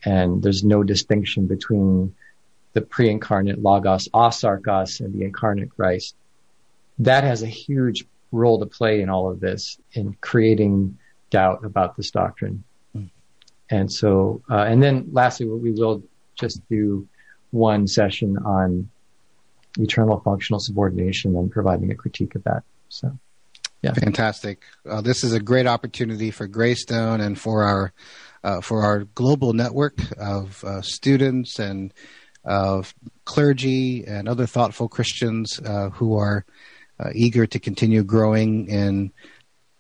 [0.05, 2.15] And there's no distinction between
[2.73, 6.15] the pre-incarnate logos, asarkos, and the incarnate Christ
[6.99, 10.99] that has a huge role to play in all of this in creating
[11.31, 12.65] doubt about this doctrine.
[12.97, 13.11] Mm.
[13.71, 16.03] And so, uh, and then lastly, we will
[16.35, 17.09] just do
[17.51, 18.89] one session on
[19.79, 22.63] eternal functional subordination and providing a critique of that.
[22.89, 23.17] So,
[23.85, 23.93] yeah.
[23.93, 24.63] Fantastic.
[24.89, 27.93] Uh, this is a great opportunity for Greystone and for our,
[28.43, 31.93] uh, for our global network of uh, students and
[32.45, 36.45] of clergy and other thoughtful Christians uh, who are
[36.99, 39.13] uh, eager to continue growing in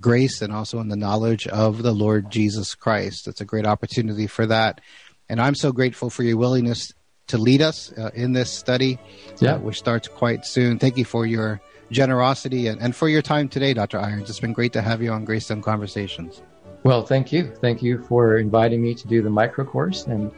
[0.00, 3.26] grace and also in the knowledge of the Lord Jesus Christ.
[3.26, 4.80] It's a great opportunity for that.
[5.28, 6.92] And I'm so grateful for your willingness
[7.28, 8.98] to lead us uh, in this study,
[9.40, 9.56] yeah.
[9.56, 10.78] Which starts quite soon.
[10.78, 11.62] Thank you for your
[11.94, 13.98] generosity and, and for your time today, Dr.
[13.98, 14.28] Irons.
[14.28, 16.42] It's been great to have you on Greystone Conversations.
[16.82, 17.50] Well, thank you.
[17.60, 20.30] Thank you for inviting me to do the micro course and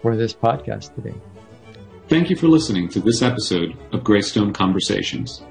[0.00, 1.14] for this podcast today.
[2.08, 5.42] Thank you for listening to this episode of Greystone Conversations.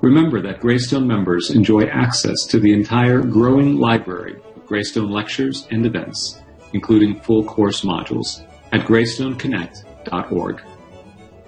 [0.00, 5.84] Remember that Greystone members enjoy access to the entire growing library of Greystone lectures and
[5.84, 6.40] events,
[6.72, 10.62] including full course modules, at greystoneconnect.org.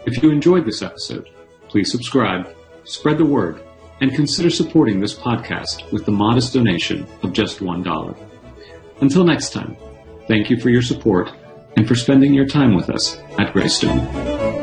[0.05, 1.31] If you enjoyed this episode,
[1.69, 2.55] please subscribe,
[2.85, 3.63] spread the word,
[4.01, 8.17] and consider supporting this podcast with the modest donation of just $1.
[9.01, 9.77] Until next time,
[10.29, 11.31] thank you for your support,
[11.77, 14.62] and for spending your time with us at Greystone.